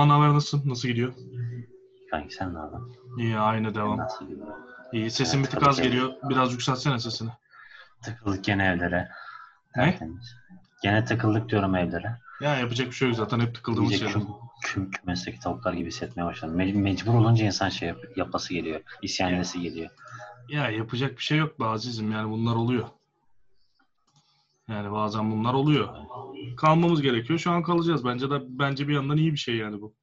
Teoman 0.00 0.20
haber 0.20 0.34
nasıl? 0.34 0.60
Nasıl 0.68 0.88
gidiyor? 0.88 1.12
Kanki 2.10 2.34
sen 2.34 2.54
ne 2.54 2.58
yapıyorsun? 2.58 2.96
İyi 3.18 3.38
aynı 3.38 3.74
devam. 3.74 3.98
Nasıl 3.98 4.28
gidiyor? 4.28 4.46
İyi 4.92 5.10
sesin 5.10 5.44
bir 5.44 5.48
tık 5.48 5.62
az 5.62 5.80
geliyor. 5.82 6.12
Biraz 6.28 6.52
yükseltsene 6.52 6.98
sesini. 6.98 7.30
Takıldık 8.02 8.44
gene 8.44 8.66
evlere. 8.66 9.08
Ne? 9.76 9.98
Gene 10.82 11.04
takıldık 11.04 11.48
diyorum 11.48 11.74
evlere. 11.74 12.16
Ya 12.40 12.56
yapacak 12.56 12.86
bir 12.86 12.92
şey 12.92 13.08
yok 13.08 13.16
zaten 13.16 13.40
hep 13.40 13.54
tıkıldığımız 13.54 13.90
şeyler. 13.98 14.12
küm, 14.12 14.26
küm, 14.62 14.90
kümesteki 14.90 15.40
tavuklar 15.40 15.72
gibi 15.72 15.88
hissetmeye 15.88 16.24
başladım. 16.26 16.60
Me- 16.60 16.74
mecbur 16.74 17.14
olunca 17.14 17.44
insan 17.44 17.68
şey 17.68 17.88
yap- 17.88 18.16
yapası 18.16 18.54
geliyor. 18.54 18.80
İsyan 19.02 19.34
edesi 19.34 19.60
geliyor. 19.60 19.90
Ya 20.48 20.70
yapacak 20.70 21.10
bir 21.18 21.22
şey 21.22 21.38
yok 21.38 21.60
be 21.60 21.64
azizim 21.64 22.12
yani 22.12 22.30
bunlar 22.30 22.54
oluyor. 22.56 22.88
Yani 24.70 24.92
bazen 24.92 25.32
bunlar 25.32 25.54
oluyor. 25.54 25.88
Kalmamız 26.56 27.02
gerekiyor. 27.02 27.38
Şu 27.38 27.50
an 27.50 27.62
kalacağız. 27.62 28.04
Bence 28.04 28.30
de 28.30 28.40
bence 28.48 28.88
bir 28.88 28.94
yandan 28.94 29.16
iyi 29.16 29.32
bir 29.32 29.38
şey 29.38 29.56
yani 29.56 29.80
bu. 29.80 29.94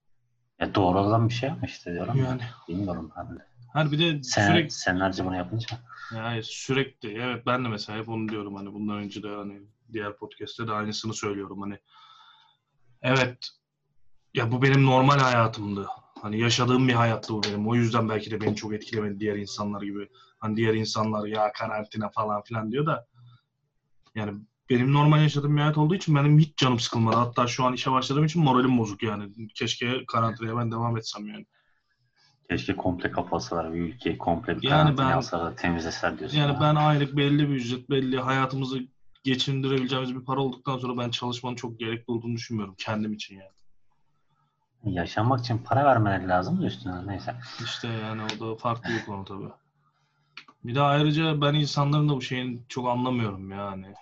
Ya 0.60 0.76
doğru 0.76 1.00
olan 1.00 1.30
bir 1.30 1.34
şey 1.34 1.50
ama 1.50 1.62
işte 1.66 1.94
diyorum. 1.94 2.18
Yani 2.18 2.42
Bilmiyorum 2.68 3.12
ben 3.18 3.36
de. 3.38 3.46
her 3.74 3.92
bir 3.92 4.00
de 4.00 4.24
Sen, 4.24 4.48
sürekli 4.48 4.72
Senelerce 4.72 5.26
bunu 5.26 5.36
yapınca. 5.36 5.78
Ya 6.16 6.24
hayır, 6.24 6.44
sürekli 6.44 7.14
evet 7.14 7.46
ben 7.46 7.66
de 7.66 7.70
mesela 7.70 8.00
hep 8.00 8.10
onu 8.10 8.30
diyorum 8.30 8.56
hani 8.56 8.74
bundan 8.74 8.98
önce 8.98 9.24
de 9.24 9.28
hani 9.28 9.62
diğer 9.94 10.18
podcast'te 10.18 10.68
de 10.68 10.72
aynısını 10.72 11.14
söylüyorum 11.14 11.62
hani 11.62 11.80
evet 13.02 13.50
ya 14.34 14.52
bu 14.52 14.62
benim 14.62 14.86
normal 14.86 15.20
hayatımdı. 15.20 15.88
Hani 16.22 16.40
yaşadığım 16.40 16.88
bir 16.88 16.94
hayattı 16.94 17.34
bu 17.34 17.44
benim. 17.44 17.68
O 17.68 17.76
yüzden 17.76 18.10
belki 18.10 18.32
de 18.32 18.42
beni 18.42 18.56
çok 18.56 18.74
etkilemedi 18.74 19.20
diğer 19.20 19.36
insanlar 19.36 19.82
gibi. 19.82 20.10
Hani 20.40 20.58
diğer 20.58 20.74
insanlar 20.74 21.28
ya 21.28 21.52
karantina 21.52 22.10
falan 22.10 22.44
filan 22.44 22.72
diyor 22.72 22.86
da 22.86 23.08
yani 24.16 24.34
benim 24.70 24.94
normal 24.94 25.22
yaşadığım 25.22 25.56
bir 25.56 25.62
hayat 25.62 25.78
olduğu 25.78 25.96
için 25.96 26.16
benim 26.16 26.40
hiç 26.40 26.58
canım 26.58 26.80
sıkılmadı. 26.80 27.16
Hatta 27.16 27.48
şu 27.48 27.66
an 27.66 27.74
işe 27.74 27.92
başladığım 27.92 28.26
için 28.26 28.44
moralim 28.44 28.78
bozuk 28.78 29.04
yani. 29.04 29.48
Keşke 29.56 30.06
karantinaya 30.06 30.58
ben 30.58 30.72
devam 30.72 30.98
etsem 30.98 31.28
yani. 31.28 31.46
Keşke 32.50 32.76
komple 32.76 33.12
kapatsalar 33.12 33.74
bir 33.74 33.80
ülkeyi 33.80 34.18
komple 34.18 34.62
bir 34.62 34.70
Yani 34.70 34.98
ben- 34.98 35.10
yapsalar 35.10 35.58
temizleseler 35.58 36.20
diyorsun. 36.20 36.38
Yani 36.38 36.54
ya. 36.54 36.62
ben 36.62 36.76
aylık 36.76 37.18
belli 37.18 37.50
bir 37.50 37.56
ücret, 37.56 37.90
belli 37.90 38.20
hayatımızı 38.20 38.80
geçindirebileceğimiz 39.24 40.16
bir 40.16 40.26
para 40.26 40.40
olduktan 40.40 40.78
sonra 40.78 40.98
ben 40.98 41.10
çalışmanın 41.10 41.56
çok 41.56 41.80
gerekli 41.80 42.12
olduğunu 42.12 42.36
düşünmüyorum 42.36 42.76
kendim 42.78 43.14
için 43.14 43.36
yani. 43.36 43.52
Yaşamak 44.84 45.40
için 45.40 45.58
para 45.58 45.86
vermeleri 45.86 46.28
lazım 46.28 46.62
da 46.62 46.66
üstüne 46.66 47.08
neyse. 47.08 47.36
İşte 47.64 47.88
yani 47.88 48.22
o 48.24 48.40
da 48.40 48.56
farklı 48.56 48.94
bir 48.94 49.06
konu 49.06 49.26
tabii. 49.26 49.50
Bir 50.64 50.76
de 50.76 50.82
ayrıca 50.82 51.42
ben 51.42 51.54
insanların 51.54 52.10
da 52.10 52.16
bu 52.16 52.22
şeyin 52.22 52.66
çok 52.70 52.88
anlamıyorum 52.88 53.52
yani. 53.52 53.94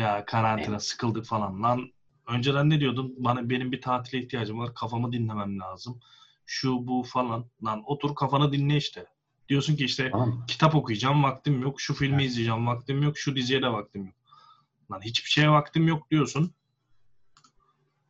Ya 0.00 0.24
karantina 0.24 0.80
sıkıldık 0.80 1.24
falan. 1.24 1.62
Lan 1.62 1.92
önceden 2.26 2.70
ne 2.70 2.80
diyordun? 2.80 3.14
Bana 3.18 3.50
benim 3.50 3.72
bir 3.72 3.80
tatile 3.80 4.22
ihtiyacım 4.22 4.58
var. 4.58 4.74
Kafamı 4.74 5.12
dinlemem 5.12 5.58
lazım. 5.58 6.00
Şu 6.46 6.86
bu 6.86 7.02
falan. 7.02 7.44
Lan 7.64 7.82
otur 7.86 8.14
kafanı 8.14 8.52
dinle 8.52 8.76
işte. 8.76 9.06
Diyorsun 9.48 9.76
ki 9.76 9.84
işte 9.84 10.10
Tamam. 10.10 10.44
kitap 10.46 10.74
okuyacağım 10.74 11.22
vaktim 11.22 11.62
yok. 11.62 11.80
Şu 11.80 11.94
filmi 11.94 12.24
izleyeceğim 12.24 12.66
vaktim 12.66 13.02
yok. 13.02 13.18
Şu 13.18 13.36
diziye 13.36 13.62
de 13.62 13.72
vaktim 13.72 14.04
yok. 14.04 14.14
Lan 14.92 15.00
hiçbir 15.00 15.30
şeye 15.30 15.50
vaktim 15.50 15.88
yok 15.88 16.10
diyorsun. 16.10 16.54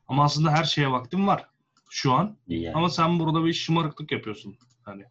Ama 0.08 0.24
aslında 0.24 0.50
her 0.50 0.64
şeye 0.64 0.90
vaktim 0.90 1.26
var 1.26 1.46
şu 1.90 2.12
an. 2.12 2.36
Yani. 2.46 2.74
Ama 2.74 2.90
sen 2.90 3.18
burada 3.18 3.44
bir 3.44 3.52
şımarıklık 3.52 4.12
yapıyorsun. 4.12 4.56
Hani 4.82 5.04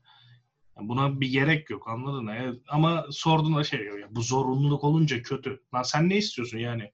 buna 0.81 1.21
bir 1.21 1.31
gerek 1.31 1.69
yok 1.69 1.87
anladın 1.87 2.23
mı? 2.23 2.33
Evet, 2.37 2.55
Ama 2.69 3.05
sorduğunda 3.11 3.63
şey 3.63 3.79
ya 3.79 4.07
bu 4.11 4.21
zorunluluk 4.21 4.83
olunca 4.83 5.21
kötü. 5.21 5.61
Lan 5.73 5.83
sen 5.83 6.09
ne 6.09 6.17
istiyorsun 6.17 6.57
yani? 6.57 6.91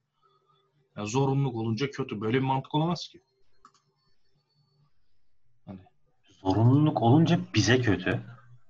Ya 0.96 1.06
zorunluluk 1.06 1.54
olunca 1.54 1.90
kötü. 1.90 2.20
Böyle 2.20 2.38
bir 2.38 2.42
mantık 2.42 2.74
olamaz 2.74 3.08
ki. 3.08 3.20
Hani 5.66 5.78
Zorunluluk 6.42 7.02
olunca 7.02 7.38
bize 7.54 7.80
kötü. 7.80 8.20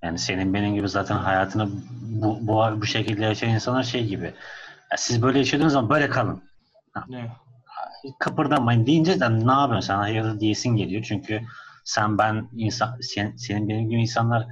Yani 0.02 0.18
senin 0.18 0.54
benim 0.54 0.74
gibi 0.74 0.88
zaten 0.88 1.16
hayatını 1.16 1.68
bu, 2.00 2.38
bu, 2.40 2.80
bu 2.80 2.86
şekilde 2.86 3.24
yaşayan 3.24 3.54
insanlar 3.54 3.82
şey 3.82 4.06
gibi. 4.06 4.34
Ya 4.90 4.96
siz 4.96 5.22
böyle 5.22 5.38
yaşadığınız 5.38 5.72
zaman 5.72 5.90
böyle 5.90 6.08
kalın. 6.08 6.42
ne? 7.08 7.32
Kıpırdamayın 8.18 8.86
deyince 8.86 9.20
de 9.20 9.46
ne 9.46 9.52
yapıyorsun 9.52 9.86
sen 9.86 9.96
hayırdır 9.96 10.40
diyesin 10.40 10.76
geliyor. 10.76 11.04
Çünkü 11.08 11.42
sen 11.84 12.18
ben 12.18 12.48
insan 12.56 12.98
sen, 13.00 13.36
senin 13.36 13.68
benim 13.68 13.90
gibi 13.90 14.00
insanlar 14.00 14.46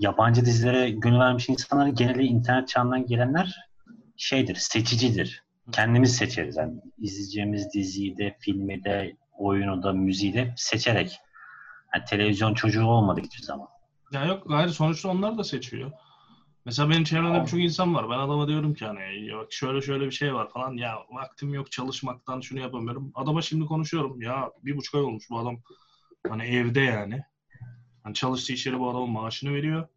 yabancı 0.00 0.44
dizilere 0.44 0.90
gönül 0.90 1.18
vermiş 1.18 1.48
insanlar 1.48 1.86
genelde 1.86 2.22
internet 2.22 2.68
çağından 2.68 3.06
gelenler 3.06 3.56
şeydir, 4.16 4.54
seçicidir. 4.54 5.44
Kendimiz 5.72 6.16
seçeriz. 6.16 6.56
Yani 6.56 6.74
izleyeceğimiz 6.98 7.74
diziyi 7.74 8.16
de, 8.16 8.36
filmi 8.40 8.84
de, 8.84 9.16
oyunu 9.38 9.82
da, 9.82 9.92
müziği 9.92 10.34
de 10.34 10.54
seçerek. 10.56 11.18
Yani 11.94 12.04
televizyon 12.04 12.54
çocuğu 12.54 12.84
olmadık 12.84 13.24
hiçbir 13.24 13.42
zaman. 13.42 13.68
Ya 14.12 14.24
yok 14.24 14.42
hayır 14.48 14.68
sonuçta 14.68 15.08
onlar 15.08 15.38
da 15.38 15.44
seçiyor. 15.44 15.92
Mesela 16.64 16.90
benim 16.90 17.04
çevremde 17.04 17.28
Tamam. 17.28 17.44
birçok 17.44 17.60
insan 17.60 17.94
var. 17.94 18.10
Ben 18.10 18.18
adama 18.18 18.48
diyorum 18.48 18.74
ki 18.74 18.86
hani 18.86 19.32
bak 19.32 19.52
şöyle 19.52 19.82
şöyle 19.82 20.06
bir 20.06 20.10
şey 20.10 20.34
var 20.34 20.50
falan. 20.50 20.76
Ya 20.76 20.94
vaktim 21.10 21.54
yok 21.54 21.72
çalışmaktan 21.72 22.40
şunu 22.40 22.60
yapamıyorum. 22.60 23.12
Adama 23.14 23.42
şimdi 23.42 23.64
konuşuyorum. 23.64 24.22
Ya 24.22 24.50
bir 24.64 24.76
buçuk 24.76 24.94
ay 24.94 25.00
olmuş 25.00 25.24
bu 25.30 25.38
adam. 25.38 25.56
Hani 26.28 26.42
evde 26.42 26.80
yani. 26.80 27.22
Hani 28.02 28.14
çalıştığı 28.14 28.52
iş 28.52 28.66
yeri 28.66 28.78
bu 28.78 28.90
adamın 28.90 29.10
maaşını 29.10 29.54
veriyor. 29.54 29.88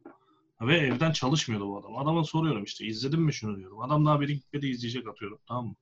Ve 0.61 0.77
evden 0.77 1.11
çalışmıyordu 1.11 1.67
bu 1.67 1.79
adam. 1.79 1.97
Adama 1.97 2.23
soruyorum 2.23 2.63
işte 2.63 2.85
izledin 2.85 3.21
mi 3.21 3.33
şunu 3.33 3.57
diyorum. 3.57 3.81
Adam 3.81 4.05
daha 4.05 4.21
bir 4.21 4.27
Ring 4.27 4.41
Bad'i 4.55 4.69
izleyecek 4.69 5.07
atıyorum 5.07 5.39
tamam 5.47 5.65
mı? 5.67 5.75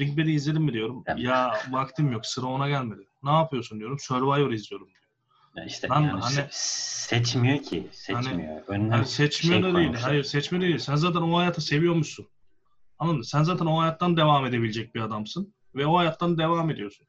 Ring 0.00 0.18
Bad'i 0.18 0.32
izledin 0.32 0.62
mi 0.62 0.72
diyorum. 0.72 1.02
Evet. 1.06 1.20
Ya 1.20 1.58
vaktim 1.70 2.12
yok 2.12 2.26
sıra 2.26 2.46
ona 2.46 2.68
gelmedi. 2.68 3.08
Ne 3.22 3.30
yapıyorsun 3.30 3.78
diyorum. 3.78 3.98
Survivor 3.98 4.50
izliyorum 4.50 4.86
diyor. 4.88 5.02
Ya 5.56 5.64
işte 5.64 5.88
Lan 5.88 6.00
yani 6.00 6.20
hani- 6.20 6.34
se- 6.34 6.48
seçmiyor 6.50 7.62
ki. 7.62 7.88
Seçmiyor. 7.92 8.62
Önüne 8.66 8.90
Hayır, 8.90 9.04
seçmiyor 9.04 9.62
şey 9.62 9.72
da 9.72 9.76
değil. 9.76 9.94
Hayır 9.94 10.24
seçmiyor 10.24 10.62
değil. 10.62 10.78
Sen 10.78 10.96
zaten 10.96 11.20
o 11.20 11.36
hayatı 11.38 11.60
seviyormuşsun. 11.60 12.26
Anladın 12.98 13.18
mı? 13.18 13.24
Sen 13.24 13.42
zaten 13.42 13.66
o 13.66 13.80
hayattan 13.80 14.16
devam 14.16 14.46
edebilecek 14.46 14.94
bir 14.94 15.00
adamsın. 15.00 15.54
Ve 15.74 15.86
o 15.86 15.96
hayattan 15.98 16.38
devam 16.38 16.70
ediyorsun. 16.70 17.06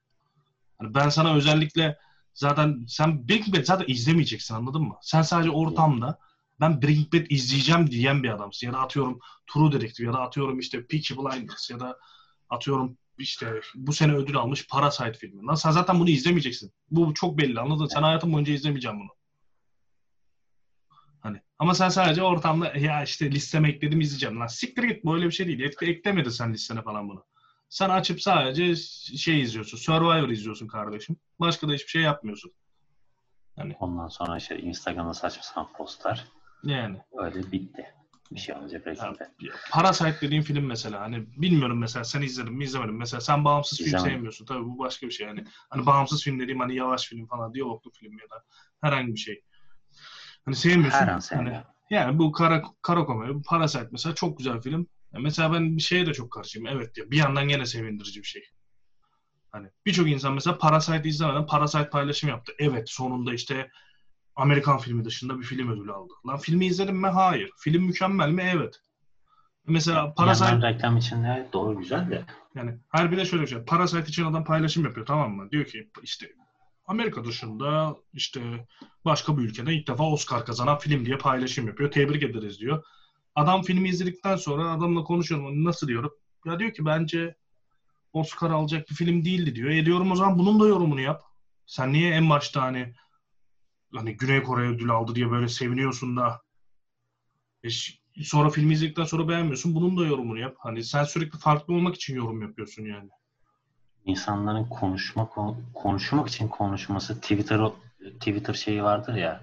Hani 0.79 0.93
ben 0.93 1.09
sana 1.09 1.35
özellikle 1.35 1.97
zaten 2.37 2.85
sen 2.87 3.27
Breaking 3.27 3.57
Bad 3.57 3.63
zaten 3.63 3.93
izlemeyeceksin 3.93 4.55
anladın 4.55 4.81
mı? 4.81 4.97
Sen 5.01 5.21
sadece 5.21 5.51
ortamda 5.51 6.19
ben 6.59 6.81
Breaking 6.81 7.13
Bad 7.13 7.25
izleyeceğim 7.29 7.91
diyen 7.91 8.23
bir 8.23 8.29
adamsın. 8.29 8.67
Ya 8.67 8.73
da 8.73 8.79
atıyorum 8.79 9.19
True 9.47 9.71
Detective 9.71 10.07
ya 10.07 10.13
da 10.13 10.21
atıyorum 10.21 10.59
işte 10.59 10.87
Peaky 10.87 11.13
Blinders 11.13 11.69
ya 11.69 11.79
da 11.79 11.99
atıyorum 12.49 12.97
işte 13.17 13.61
bu 13.75 13.93
sene 13.93 14.13
ödül 14.13 14.37
almış 14.37 14.67
Parasite 14.67 15.13
filmi. 15.13 15.45
Lan 15.45 15.55
sen 15.55 15.71
zaten 15.71 15.99
bunu 15.99 16.09
izlemeyeceksin. 16.09 16.71
Bu 16.91 17.13
çok 17.13 17.37
belli 17.37 17.59
anladın 17.59 17.83
mı? 17.83 17.89
Sen 17.89 18.03
hayatın 18.03 18.33
boyunca 18.33 18.53
izlemeyeceksin 18.53 18.99
bunu. 18.99 19.09
Hani 21.19 21.41
ama 21.59 21.73
sen 21.73 21.89
sadece 21.89 22.23
ortamda 22.23 22.73
ya 22.77 23.03
işte 23.03 23.31
listeme 23.31 23.69
ekledim 23.69 24.01
izleyeceğim. 24.01 24.39
Lan 24.39 24.47
siktir 24.47 24.83
git 24.83 25.05
böyle 25.05 25.25
bir 25.25 25.31
şey 25.31 25.47
değil. 25.47 25.59
Ekle, 25.59 25.87
eklemedin 25.87 26.29
sen 26.29 26.53
listene 26.53 26.81
falan 26.81 27.09
bunu. 27.09 27.25
Sen 27.69 27.89
açıp 27.89 28.21
sadece 28.21 28.75
şey 29.17 29.41
izliyorsun. 29.41 29.77
Survivor 29.77 30.29
izliyorsun 30.29 30.67
kardeşim. 30.67 31.17
Başka 31.39 31.67
da 31.69 31.73
hiçbir 31.73 31.89
şey 31.89 32.01
yapmıyorsun. 32.01 32.51
Ondan 33.79 34.07
sonra 34.07 34.37
işte 34.37 34.59
Instagram'da 34.59 35.13
saçma 35.13 35.43
sapan 35.43 35.73
postlar. 35.73 36.25
Yani. 36.63 36.97
Öyle 37.17 37.51
bitti. 37.51 37.93
Bir 38.31 38.39
şey 38.39 38.55
olunca 38.55 38.85
Breaking 38.85 39.19
Bad. 39.19 39.25
Ya, 39.41 39.53
Parasite 39.71 40.17
dediğim 40.21 40.43
film 40.43 40.65
mesela 40.65 41.01
hani 41.01 41.25
bilmiyorum 41.41 41.79
mesela 41.79 42.03
sen 42.03 42.21
izledin 42.21 42.53
mi 42.53 42.63
izlemedin? 42.63 42.93
Mesela 42.95 43.21
sen 43.21 43.45
bağımsız 43.45 43.77
film 43.77 43.87
İzlemedim. 43.87 44.11
sevmiyorsun. 44.11 44.45
Tabii 44.45 44.65
bu 44.65 44.79
başka 44.79 45.07
bir 45.07 45.11
şey 45.11 45.27
yani. 45.27 45.45
Hani 45.69 45.85
bağımsız 45.85 46.23
film 46.23 46.39
dediğim 46.39 46.59
hani 46.59 46.75
yavaş 46.75 47.07
film 47.07 47.27
falan, 47.27 47.53
diyaloglu 47.53 47.91
film 47.91 48.11
ya 48.11 48.29
da 48.29 48.43
herhangi 48.81 49.13
bir 49.13 49.19
şey. 49.19 49.41
Hani 50.45 50.55
sevmiyorsun. 50.55 50.99
Her 50.99 51.07
an 51.07 51.11
Hani, 51.11 51.21
sevmiyor. 51.21 51.63
yani 51.89 52.19
bu 52.19 52.31
kara, 52.31 52.63
kara 52.81 53.05
komedi, 53.05 53.41
Parasite 53.47 53.87
mesela 53.91 54.15
çok 54.15 54.37
güzel 54.37 54.61
film. 54.61 54.87
Ya 55.13 55.19
mesela 55.19 55.53
ben 55.53 55.77
bir 55.77 55.81
şeye 55.81 56.05
de 56.05 56.13
çok 56.13 56.31
karşıyım. 56.31 56.67
Evet 56.67 56.97
ya 56.97 57.11
bir 57.11 57.17
yandan 57.17 57.47
gene 57.47 57.65
sevindirici 57.65 58.19
bir 58.19 58.27
şey. 58.27 58.43
Hani 59.51 59.67
birçok 59.85 60.09
insan 60.09 60.33
mesela 60.33 60.57
Parasite 60.57 61.09
izlemeden 61.09 61.45
Parasite 61.45 61.89
paylaşım 61.89 62.29
yaptı. 62.29 62.53
Evet 62.59 62.89
sonunda 62.89 63.33
işte 63.33 63.71
Amerikan 64.35 64.77
filmi 64.77 65.05
dışında 65.05 65.39
bir 65.39 65.43
film 65.43 65.71
ödülü 65.71 65.91
aldı. 65.91 66.13
Lan 66.27 66.37
filmi 66.37 66.65
izledim 66.65 67.01
mi? 67.01 67.07
Hayır. 67.07 67.49
Film 67.59 67.83
mükemmel 67.83 68.29
mi? 68.29 68.51
Evet. 68.55 68.75
Mesela 69.67 70.13
Parasite 70.13 70.45
yandan 70.45 70.69
reklam 70.69 70.97
için 70.97 71.23
de 71.23 71.49
doğru 71.53 71.77
güzel 71.77 72.11
de. 72.11 72.25
yani 72.55 72.77
her 72.91 73.11
bir 73.11 73.17
de 73.17 73.25
şöyle 73.25 73.43
bir 73.43 73.47
şey. 73.47 73.59
Parasite 73.63 74.09
için 74.09 74.25
adam 74.25 74.43
paylaşım 74.45 74.85
yapıyor 74.85 75.05
tamam 75.05 75.31
mı? 75.31 75.51
Diyor 75.51 75.65
ki 75.65 75.89
işte 76.03 76.31
Amerika 76.85 77.25
dışında 77.25 77.95
işte 78.13 78.67
başka 79.05 79.37
bir 79.37 79.43
ülkede 79.43 79.73
ilk 79.73 79.87
defa 79.87 80.03
Oscar 80.03 80.45
kazanan 80.45 80.77
film 80.77 81.05
diye 81.05 81.17
paylaşım 81.17 81.67
yapıyor. 81.67 81.91
Tebrik 81.91 82.23
ederiz 82.23 82.59
diyor. 82.59 82.83
Adam 83.37 83.61
filmi 83.61 83.89
izledikten 83.89 84.35
sonra 84.35 84.71
adamla 84.71 85.03
konuşuyorum. 85.03 85.65
Nasıl 85.65 85.87
diyorum? 85.87 86.11
Ya 86.45 86.59
diyor 86.59 86.73
ki 86.73 86.85
bence 86.85 87.35
Oscar 88.13 88.49
alacak 88.49 88.89
bir 88.89 88.95
film 88.95 89.25
değildi 89.25 89.55
diyor. 89.55 89.69
E 89.69 89.85
diyorum 89.85 90.11
o 90.11 90.15
zaman 90.15 90.39
bunun 90.39 90.59
da 90.59 90.67
yorumunu 90.67 91.01
yap. 91.01 91.21
Sen 91.65 91.93
niye 91.93 92.11
en 92.11 92.29
başta 92.29 92.61
hani 92.61 92.93
hani 93.95 94.17
Güney 94.17 94.43
Kore 94.43 94.61
ödülü 94.61 94.91
aldı 94.91 95.15
diye 95.15 95.31
böyle 95.31 95.47
seviniyorsun 95.47 96.17
da 96.17 96.41
e 97.63 97.67
sonra 98.23 98.49
filmi 98.49 98.73
izledikten 98.73 99.03
sonra 99.03 99.27
beğenmiyorsun. 99.27 99.75
Bunun 99.75 99.97
da 99.97 100.05
yorumunu 100.05 100.39
yap. 100.39 100.55
Hani 100.59 100.83
sen 100.83 101.03
sürekli 101.03 101.39
farklı 101.39 101.73
olmak 101.73 101.95
için 101.95 102.15
yorum 102.15 102.41
yapıyorsun 102.41 102.85
yani. 102.85 103.09
insanların 104.05 104.65
konuşma 104.65 105.29
konuşmak 105.73 106.27
için 106.29 106.47
konuşması 106.47 107.21
Twitter 107.21 107.61
Twitter 108.19 108.53
şeyi 108.53 108.83
vardır 108.83 109.15
ya. 109.15 109.41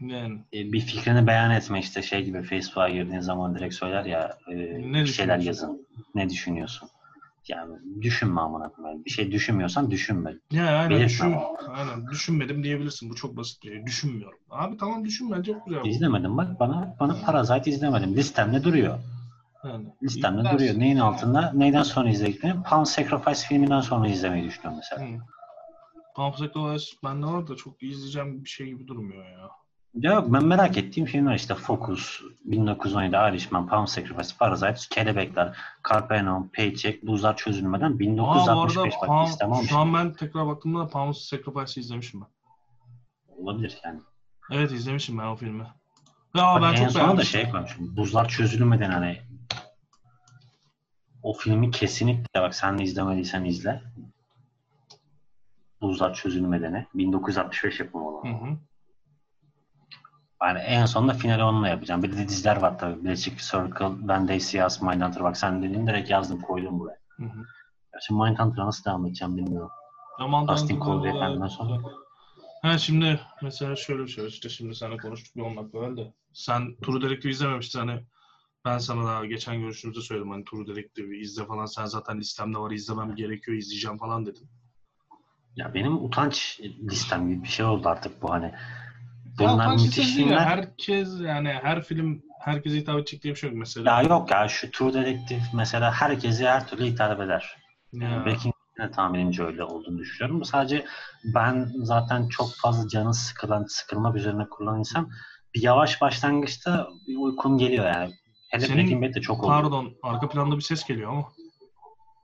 Yani 0.00 0.38
e, 0.52 0.72
bir 0.72 0.80
fikrini 0.80 1.26
beyan 1.26 1.50
etme 1.50 1.80
işte 1.80 2.02
şey 2.02 2.24
gibi 2.24 2.42
Facebook'a 2.42 2.88
girdiğin 2.88 3.20
zaman 3.20 3.54
direkt 3.54 3.74
söyler 3.74 4.04
ya 4.04 4.38
e, 4.48 4.56
Ne 4.92 5.06
şeyler 5.06 5.38
yazın. 5.38 5.86
Ne 6.14 6.30
düşünüyorsun? 6.30 6.88
Yani 7.48 7.74
düşünme 8.02 8.40
amına 8.40 8.68
koyayım. 8.68 9.04
Bir 9.04 9.10
şey 9.10 9.32
düşünmüyorsan 9.32 9.90
düşünme. 9.90 10.34
Ya 10.50 10.66
aynen 10.66 10.90
Belirtme 10.90 11.06
düşün, 11.08 11.24
ama. 11.24 11.46
aynen 11.68 12.06
düşünmedim 12.10 12.64
diyebilirsin. 12.64 13.10
Bu 13.10 13.14
çok 13.14 13.36
basit 13.36 13.62
bir 13.62 13.68
şey. 13.68 13.86
Düşünmüyorum. 13.86 14.38
Abi 14.50 14.76
tamam 14.76 15.04
düşün 15.04 15.30
bence 15.30 15.52
çok 15.52 15.66
güzel. 15.66 15.84
İzlemedim 15.84 16.36
bak 16.36 16.60
bana 16.60 16.96
bana 17.00 17.16
Parasite 17.26 17.70
izlemedim. 17.70 18.16
Listemde 18.16 18.64
duruyor. 18.64 18.98
Yani. 19.64 19.86
Listemde 20.02 20.38
İzlersin. 20.40 20.58
duruyor. 20.58 20.78
Neyin 20.78 20.96
altında? 20.98 21.52
Neyden 21.54 21.82
sonra 21.82 22.08
izleyecektim? 22.10 22.62
Pound 22.62 22.86
Sacrifice 22.86 23.48
filminden 23.48 23.80
sonra 23.80 24.08
izlemeyi 24.08 24.44
düşünüyorum 24.44 24.78
mesela. 24.78 25.10
Hı. 25.10 25.18
Pump 26.16 26.36
Sacrifice 26.36 26.96
bende 27.04 27.26
var 27.26 27.48
da 27.48 27.56
çok 27.56 27.82
izleyeceğim 27.82 28.44
bir 28.44 28.48
şey 28.48 28.66
gibi 28.66 28.88
durmuyor 28.88 29.24
ya. 29.24 29.50
Ya 29.96 30.32
ben 30.32 30.44
merak 30.44 30.78
ettiğim 30.78 31.06
filmler 31.06 31.34
işte 31.34 31.54
Focus, 31.54 32.20
1917, 32.44 33.16
Irishman, 33.16 33.68
Pound 33.68 33.86
Sacrifice, 33.86 34.34
Parasite, 34.38 34.94
Kelebekler, 34.94 35.56
Carpe 35.90 36.24
Paycheck, 36.56 37.06
Buzlar 37.06 37.36
Çözülmeden 37.36 37.90
Aa 37.90 37.94
bu 37.94 37.98
1965 37.98 38.76
arada 38.78 38.90
bak 39.00 39.08
Palm, 39.08 39.26
listem 39.26 39.52
olmuş. 39.52 39.68
şu 39.68 39.78
an 39.78 39.94
ben 39.94 40.12
tekrar 40.12 40.46
baktığımda 40.46 40.78
da 40.78 40.88
Pound 40.88 41.14
Sacrifice'ı 41.14 41.80
izlemişim 41.80 42.20
ben. 42.20 42.28
Olabilir 43.36 43.78
yani. 43.84 44.00
Evet 44.50 44.72
izlemişim 44.72 45.18
ben 45.18 45.26
o 45.26 45.36
filmi. 45.36 45.66
Ya 46.34 46.44
Bak, 46.54 46.62
ben 46.62 46.72
en 46.72 46.74
çok 46.74 46.92
sona 46.92 47.16
da 47.16 47.24
şey 47.24 47.50
koymuşum. 47.50 47.96
Buzlar 47.96 48.28
çözülmeden 48.28 48.90
hani 48.90 49.18
o 51.22 51.32
filmi 51.32 51.70
kesinlikle 51.70 52.40
bak 52.40 52.54
sen 52.54 52.78
de 52.78 52.82
izlemediysen 52.82 53.44
izle. 53.44 53.82
Buzlar 55.80 56.14
çözülmedeni. 56.14 56.86
1965 56.94 57.80
yapımı 57.80 58.08
olan. 58.08 58.32
Hı 58.32 58.44
hı. 58.44 58.56
Yani 60.42 60.58
en 60.58 60.86
sonunda 60.86 61.12
finali 61.12 61.42
onunla 61.42 61.68
yapacağım. 61.68 62.02
Bir 62.02 62.12
de 62.12 62.28
diziler 62.28 62.56
var 62.56 62.78
tabii. 62.78 63.04
Bilecik 63.04 63.40
Circle, 63.40 64.26
They 64.26 64.40
See 64.40 64.66
Us, 64.66 64.82
Mindhunter. 64.82 65.24
Bak 65.24 65.36
sen 65.36 65.62
dediğin 65.62 65.86
direkt 65.86 66.10
yazdım 66.10 66.40
koydum 66.40 66.78
buraya. 66.78 66.98
Hı 67.16 67.24
hı. 67.24 67.44
Şimdi 68.00 68.22
Mindhunter'a 68.22 68.66
nasıl 68.66 68.84
devam 68.84 69.06
edeceğim 69.06 69.36
bilmiyorum. 69.36 69.70
Aman 70.18 70.48
Dustin 70.48 70.80
ya. 70.80 71.02
beyefendiden 71.02 71.46
sonra. 71.46 71.80
Ha 72.62 72.78
şimdi 72.78 73.20
mesela 73.42 73.76
şöyle 73.76 74.02
bir 74.02 74.08
şey 74.08 74.26
işte 74.26 74.48
şimdi 74.48 74.74
seninle 74.74 74.96
konuştuk 74.96 75.36
bir 75.36 75.42
10 75.42 75.56
dakika 75.56 75.78
evvel 75.78 75.96
de. 75.96 76.12
Sen 76.32 76.76
True 76.76 77.02
Detective 77.02 77.32
izlememiştin 77.32 77.78
hani 77.78 78.06
ben 78.64 78.78
sana 78.78 79.06
daha 79.06 79.26
geçen 79.26 79.60
görüşümüzde 79.60 80.00
söyledim 80.00 80.30
hani 80.30 80.44
True 80.44 80.66
Detective'i 80.66 81.20
izle 81.20 81.44
falan 81.44 81.66
sen 81.66 81.84
zaten 81.84 82.18
listemde 82.18 82.58
var 82.58 82.70
izlemem 82.70 83.14
gerekiyor 83.14 83.56
izleyeceğim 83.56 83.98
falan 83.98 84.26
dedin. 84.26 84.48
Ya 85.56 85.74
benim 85.74 86.04
utanç 86.04 86.60
listem 86.90 87.28
gibi 87.28 87.42
bir 87.42 87.48
şey 87.48 87.66
oldu 87.66 87.88
artık 87.88 88.22
bu 88.22 88.30
hani. 88.30 88.54
Ya 89.40 89.48
Bunlar 89.48 89.66
utanç 89.66 89.80
müthiş 89.82 89.98
hissi 89.98 90.16
değil 90.18 90.30
ya, 90.30 90.38
filmler. 90.38 90.56
Herkes 90.56 91.20
yani 91.20 91.48
her 91.48 91.82
film 91.82 92.22
herkese 92.40 92.76
hitap 92.76 92.98
edecek 92.98 93.22
diye 93.22 93.34
bir 93.34 93.38
şey 93.38 93.50
yok 93.50 93.58
mesela. 93.58 93.90
Ya 93.90 94.02
yok 94.02 94.30
ya 94.30 94.48
şu 94.48 94.70
True 94.70 94.94
Detective 94.94 95.40
mesela 95.54 95.92
herkese 95.92 96.48
her 96.48 96.68
türlü 96.68 96.84
hitap 96.84 97.20
eder. 97.20 97.56
Ya. 97.92 98.24
Breaking 98.26 98.54
Bad'in 98.78 98.92
tahminimce 98.92 99.42
öyle 99.42 99.64
olduğunu 99.64 99.98
düşünüyorum. 99.98 100.44
Sadece 100.44 100.84
ben 101.24 101.72
zaten 101.76 102.28
çok 102.28 102.54
fazla 102.54 102.88
canı 102.88 103.14
sıkılan, 103.14 103.64
sıkılmak 103.68 104.16
üzerine 104.16 104.48
kurulan 104.48 104.78
insan 104.78 105.10
bir 105.54 105.62
yavaş 105.62 106.00
başlangıçta 106.00 106.88
bir 107.08 107.16
uykum 107.16 107.58
geliyor 107.58 107.86
yani. 107.86 108.14
Hele 108.50 108.66
Senin- 108.66 108.76
Breaking 108.78 109.04
Bad 109.04 109.14
de 109.14 109.20
çok 109.20 109.38
oldu. 109.38 109.46
Pardon 109.46 109.92
arka 110.02 110.28
planda 110.28 110.56
bir 110.56 110.62
ses 110.62 110.84
geliyor 110.84 111.10
ama 111.12 111.28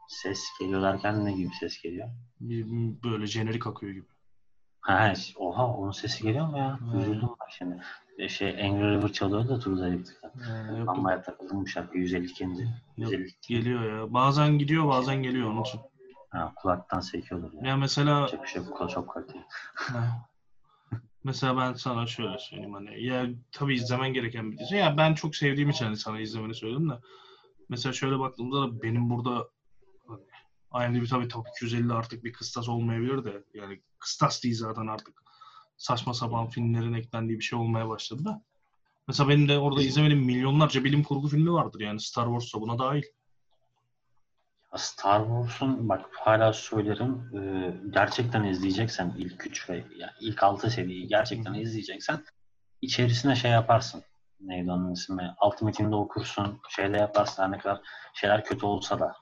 Ses 0.09 0.45
geliyor 0.61 0.83
derken 0.83 1.25
ne 1.25 1.33
gibi 1.33 1.51
ses 1.61 1.83
geliyor? 1.83 2.09
bir, 2.41 2.67
böyle 3.05 3.27
jenerik 3.27 3.67
akıyor 3.67 3.93
gibi. 3.93 4.07
Ha, 4.83 5.13
oha 5.37 5.67
onun 5.67 5.91
sesi 5.91 6.23
geliyor 6.23 6.47
mu 6.47 6.59
ya? 6.59 6.81
Hmm. 6.81 6.99
Üzüldüm 6.99 7.29
bak 7.29 7.49
şimdi. 7.59 7.83
E, 8.19 8.29
Şey 8.29 8.49
Angry 8.67 8.91
River 8.91 9.13
çalıyor 9.13 9.45
da 9.49 9.49
Detective'den. 9.49 10.05
Ee, 10.73 10.79
yok, 10.79 10.89
Ama 10.89 11.13
ya 11.13 11.23
takıldım 11.23 11.61
bu 11.61 11.67
şarkı 11.67 11.99
152. 11.99 12.45
yok, 12.45 12.53
152. 12.97 13.55
geliyor 13.55 13.99
ya. 13.99 14.13
Bazen 14.15 14.59
gidiyor 14.59 14.89
bazen 14.89 15.23
geliyor 15.23 15.51
onun 15.51 15.63
için. 15.63 15.81
Ha, 16.31 16.53
kulaktan 16.57 17.01
sekiyordur 17.01 17.53
ya. 17.53 17.69
Ya 17.69 17.77
mesela 17.77 18.11
Yapacak 18.21 18.43
bir 18.43 18.49
şey. 18.49 18.63
Kulağı 18.65 18.89
çok 18.89 19.15
kaliteli. 19.15 19.43
Mesela 21.25 21.57
ben 21.57 21.73
sana 21.75 22.07
şöyle 22.07 22.39
söyleyeyim 22.39 22.75
hani 22.75 23.05
ya 23.05 23.27
tabii 23.53 23.75
izlemen 23.75 24.13
gereken 24.13 24.53
bir 24.53 24.59
dizi. 24.59 24.77
Ya 24.77 24.97
ben 24.97 25.15
çok 25.15 25.37
sevdiğim 25.37 25.71
için 25.71 25.85
hani 25.85 25.97
sana 25.97 26.21
izlemeni 26.21 26.55
söyledim 26.55 26.91
de. 26.91 26.95
Mesela 27.69 27.93
şöyle 27.93 28.19
baktığımda 28.19 28.63
da 28.63 28.83
benim 28.83 29.11
burada 29.11 29.49
hani 30.71 30.97
IMDb 30.97 31.09
tabii 31.11 31.29
top 31.29 31.47
250 31.57 31.93
artık 31.93 32.25
bir 32.25 32.33
kıstas 32.33 32.69
olmayabilir 32.69 33.25
de 33.25 33.45
yani 33.55 33.81
kıstas 34.03 34.43
değil 34.43 34.55
zaten 34.55 34.87
artık 34.87 35.23
saçma 35.77 36.15
sapan 36.15 36.49
filmlerin 36.49 36.95
eklendiği 36.95 37.39
bir 37.39 37.45
şey 37.45 37.59
olmaya 37.59 37.89
başladı 37.89 38.25
da. 38.25 38.43
Mesela 39.09 39.29
benim 39.29 39.49
de 39.49 39.59
orada 39.59 39.83
izlemediğim 39.83 40.25
milyonlarca 40.25 40.85
bilim 40.85 41.03
kurgu 41.03 41.29
filmi 41.29 41.53
vardır 41.53 41.81
yani 41.81 42.01
Star 42.01 42.27
Wars 42.27 42.55
da 42.55 42.61
buna 42.61 42.79
dahil. 42.79 43.03
Star 44.77 45.21
Wars'un 45.27 45.89
bak 45.89 46.11
hala 46.13 46.53
söylerim 46.53 47.31
e, 47.35 47.41
gerçekten 47.91 48.45
izleyeceksen 48.45 49.15
ilk 49.19 49.47
3 49.47 49.71
ve 49.71 49.85
ya 49.97 50.15
ilk 50.21 50.43
6 50.43 50.71
seriyi 50.71 51.09
gerçekten 51.09 51.55
izleyeceksen 51.55 52.25
içerisine 52.83 53.37
şey 53.37 53.51
yaparsın. 53.51 54.03
Neydi 54.41 54.71
onun 54.71 54.93
ismi? 54.93 55.35
Ultimate'inde 55.47 55.95
okursun. 55.95 56.61
Şeyle 56.69 56.99
yaparsın. 56.99 57.43
Her 57.43 57.51
ne 57.51 57.59
kadar 57.59 57.81
şeyler 58.15 58.45
kötü 58.45 58.67
olsa 58.67 59.01
da 59.01 59.15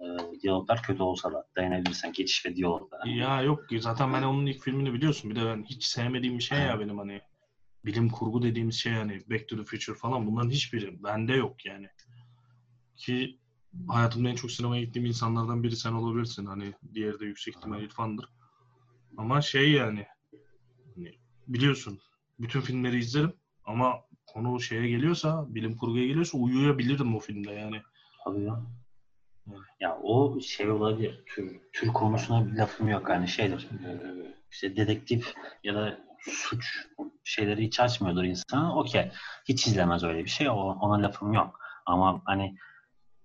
e, 0.00 0.40
diyaloglar 0.42 0.82
kötü 0.82 1.02
olsa 1.02 1.32
da 1.32 1.46
dayanabilirsen 1.56 2.12
geçiş 2.12 2.46
ve 2.46 2.56
diyaloglar. 2.56 3.06
Ya 3.06 3.42
yok 3.42 3.68
ki 3.68 3.80
zaten 3.80 4.12
ben 4.12 4.22
onun 4.22 4.46
ilk 4.46 4.62
filmini 4.62 4.92
biliyorsun. 4.92 5.30
Bir 5.30 5.36
de 5.36 5.44
ben 5.44 5.64
hiç 5.64 5.84
sevmediğim 5.84 6.38
bir 6.38 6.42
şey 6.42 6.58
ya 6.58 6.80
benim 6.80 6.98
hani 6.98 7.20
bilim 7.84 8.08
kurgu 8.08 8.42
dediğimiz 8.42 8.74
şey 8.74 8.92
hani 8.92 9.22
Back 9.30 9.48
to 9.48 9.56
the 9.56 9.64
Future 9.64 9.96
falan 9.96 10.26
bunların 10.26 10.50
hiçbiri 10.50 11.02
bende 11.02 11.34
yok 11.34 11.66
yani. 11.66 11.88
Ki 12.96 13.38
hayatımda 13.88 14.28
en 14.28 14.34
çok 14.34 14.50
sinemaya 14.50 14.82
gittiğim 14.82 15.06
insanlardan 15.06 15.62
biri 15.62 15.76
sen 15.76 15.92
olabilirsin. 15.92 16.46
Hani 16.46 16.74
diğeri 16.94 17.20
de 17.20 17.24
yüksek 17.26 17.56
ihtimal 17.56 17.82
İrfan'dır. 17.82 18.28
Ama 19.16 19.42
şey 19.42 19.70
yani 19.70 20.06
hani 20.94 21.18
biliyorsun 21.48 21.98
bütün 22.38 22.60
filmleri 22.60 22.98
izlerim 22.98 23.32
ama 23.64 23.94
konu 24.26 24.60
şeye 24.60 24.88
geliyorsa 24.88 25.54
bilim 25.54 25.76
kurguya 25.76 26.06
geliyorsa 26.06 26.38
uyuyabilirim 26.38 27.16
o 27.16 27.18
filmde 27.18 27.52
yani. 27.52 27.82
Tabii 28.24 28.42
ya. 28.42 28.62
Evet. 29.52 29.60
Ya 29.80 29.98
o 30.02 30.40
şey 30.40 30.70
olabilir. 30.70 31.22
Tür, 31.26 31.60
tür 31.72 31.88
konusuna 31.88 32.46
bir 32.46 32.56
lafım 32.56 32.88
yok. 32.88 33.08
Yani 33.10 33.28
şeydir. 33.28 33.68
e, 33.84 33.90
işte 34.50 34.76
dedektif 34.76 35.34
ya 35.64 35.74
da 35.74 35.98
suç 36.20 36.88
şeyleri 37.24 37.62
hiç 37.66 37.80
açmıyordur 37.80 38.24
insan. 38.24 38.76
Okey. 38.78 39.10
Hiç 39.48 39.66
izlemez 39.66 40.04
öyle 40.04 40.24
bir 40.24 40.30
şey. 40.30 40.48
Ona 40.50 41.02
lafım 41.02 41.32
yok. 41.32 41.60
Ama 41.86 42.22
hani 42.24 42.56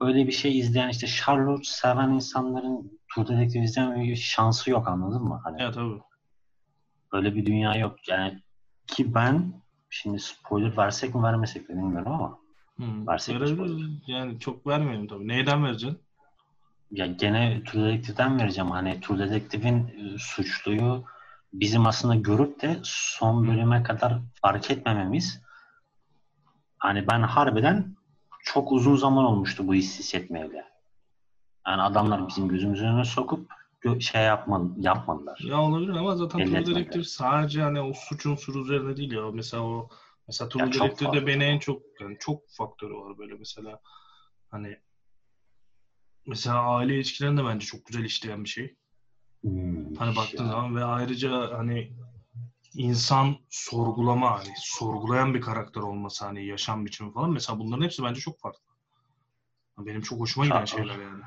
öyle 0.02 0.28
bir 0.28 0.32
şey 0.32 0.60
izleyen 0.60 0.90
işte 0.90 1.08
Charlotte 1.08 1.64
seven 1.64 2.10
insanların 2.10 3.00
Tur 3.14 3.28
Dedektif 3.28 3.64
izleme 3.64 4.04
bir 4.04 4.16
şansı 4.16 4.70
yok 4.72 4.88
anladın 4.88 5.24
mı? 5.24 5.42
Hani 5.44 5.62
Ya 5.62 5.72
tabii. 5.72 6.02
öyle 7.14 7.36
bir 7.36 7.46
dünya 7.46 7.76
yok. 7.76 8.08
Yani 8.10 8.42
ki 8.88 9.14
ben 9.14 9.54
şimdi 9.90 10.20
spoiler 10.20 10.78
versek 10.78 11.16
mi 11.16 11.24
vermesek 11.24 11.70
mi 11.70 11.76
bilmiyorum 11.76 12.12
ama 12.12 12.40
Hı. 12.78 13.08
Versek 13.08 13.36
mi 13.36 13.42
Verebiliriz. 13.42 13.82
Yani 14.08 14.40
çok 14.40 14.68
vermeyelim 14.68 15.08
tabii. 15.08 15.28
Neyden 15.28 15.64
vereceksin? 15.64 16.00
Ya 16.92 17.06
gene 17.08 17.64
True 17.66 17.84
Detective'den 17.84 18.40
vereceğim. 18.40 18.72
Hani 18.72 19.02
True 19.02 19.20
Detective'in 19.20 19.88
e, 19.88 20.18
suçluyu 20.18 21.04
bizim 21.54 21.86
aslında 21.86 22.16
görüp 22.16 22.62
de 22.62 22.78
son 22.84 23.48
bölüme 23.48 23.84
kadar 23.84 24.20
fark 24.42 24.72
etmememiz 24.72 25.42
hani 26.78 27.08
ben 27.08 27.22
harbiden 27.22 27.96
çok 28.44 28.72
uzun 28.72 28.96
zaman 28.96 29.26
olmuştu 29.26 29.68
bu 29.68 29.74
hissi 29.74 30.00
hissetmeyeli. 30.00 30.64
Yani 31.68 31.82
adamlar 31.82 32.28
bizim 32.28 32.48
gözümüzün 32.48 32.86
önüne 32.86 33.06
sokup 33.06 33.52
şey 34.00 34.22
yapmadı, 34.22 34.74
yapmadılar. 34.78 35.40
Ya 35.44 35.62
olabilir 35.62 35.94
ama 35.94 36.16
zaten 36.16 36.46
True. 36.46 36.66
Detective 36.66 37.04
sadece 37.04 37.62
hani 37.62 37.82
o 37.82 37.94
suç 37.94 38.26
unsuru 38.26 38.62
üzerine 38.62 38.98
değil 38.98 39.12
ya. 39.12 39.32
Mesela 39.32 39.64
o 39.64 39.90
mesela 40.28 40.50
True 40.50 40.74
Detective'de 40.74 41.28
beni 41.28 41.44
en 41.44 41.60
çok 41.60 41.82
yani 42.00 42.18
çok 42.20 42.42
faktörü 42.50 42.94
var 42.94 43.18
böyle 43.18 43.34
mesela 43.34 43.80
hani 44.52 44.78
mesela 46.28 46.62
aile 46.62 46.96
ilişkilerini 46.96 47.38
de 47.38 47.46
bence 47.46 47.66
çok 47.66 47.86
güzel 47.86 48.04
işleyen 48.04 48.44
bir 48.44 48.50
şey. 48.50 48.76
Hmm, 49.42 49.96
Hani 49.96 50.16
baktığın 50.16 50.44
ya. 50.44 50.50
zaman 50.50 50.76
ve 50.76 50.84
ayrıca 50.84 51.58
hani 51.58 51.94
insan 52.74 53.36
sorgulama 53.50 54.40
hani 54.40 54.54
sorgulayan 54.58 55.34
bir 55.34 55.42
karakter 55.42 55.82
olması 55.82 56.26
hani 56.26 56.46
yaşam 56.46 56.86
biçimi 56.86 57.14
falan 57.14 57.32
mesela 57.32 57.60
bunların 57.60 57.84
hepsi 57.84 58.04
bence 58.04 58.20
çok 58.20 58.40
farklı. 58.40 58.60
Benim 59.78 60.02
çok 60.02 60.20
hoşuma 60.20 60.46
giden 60.46 60.66
şeyler 60.66 61.00
yani. 61.00 61.22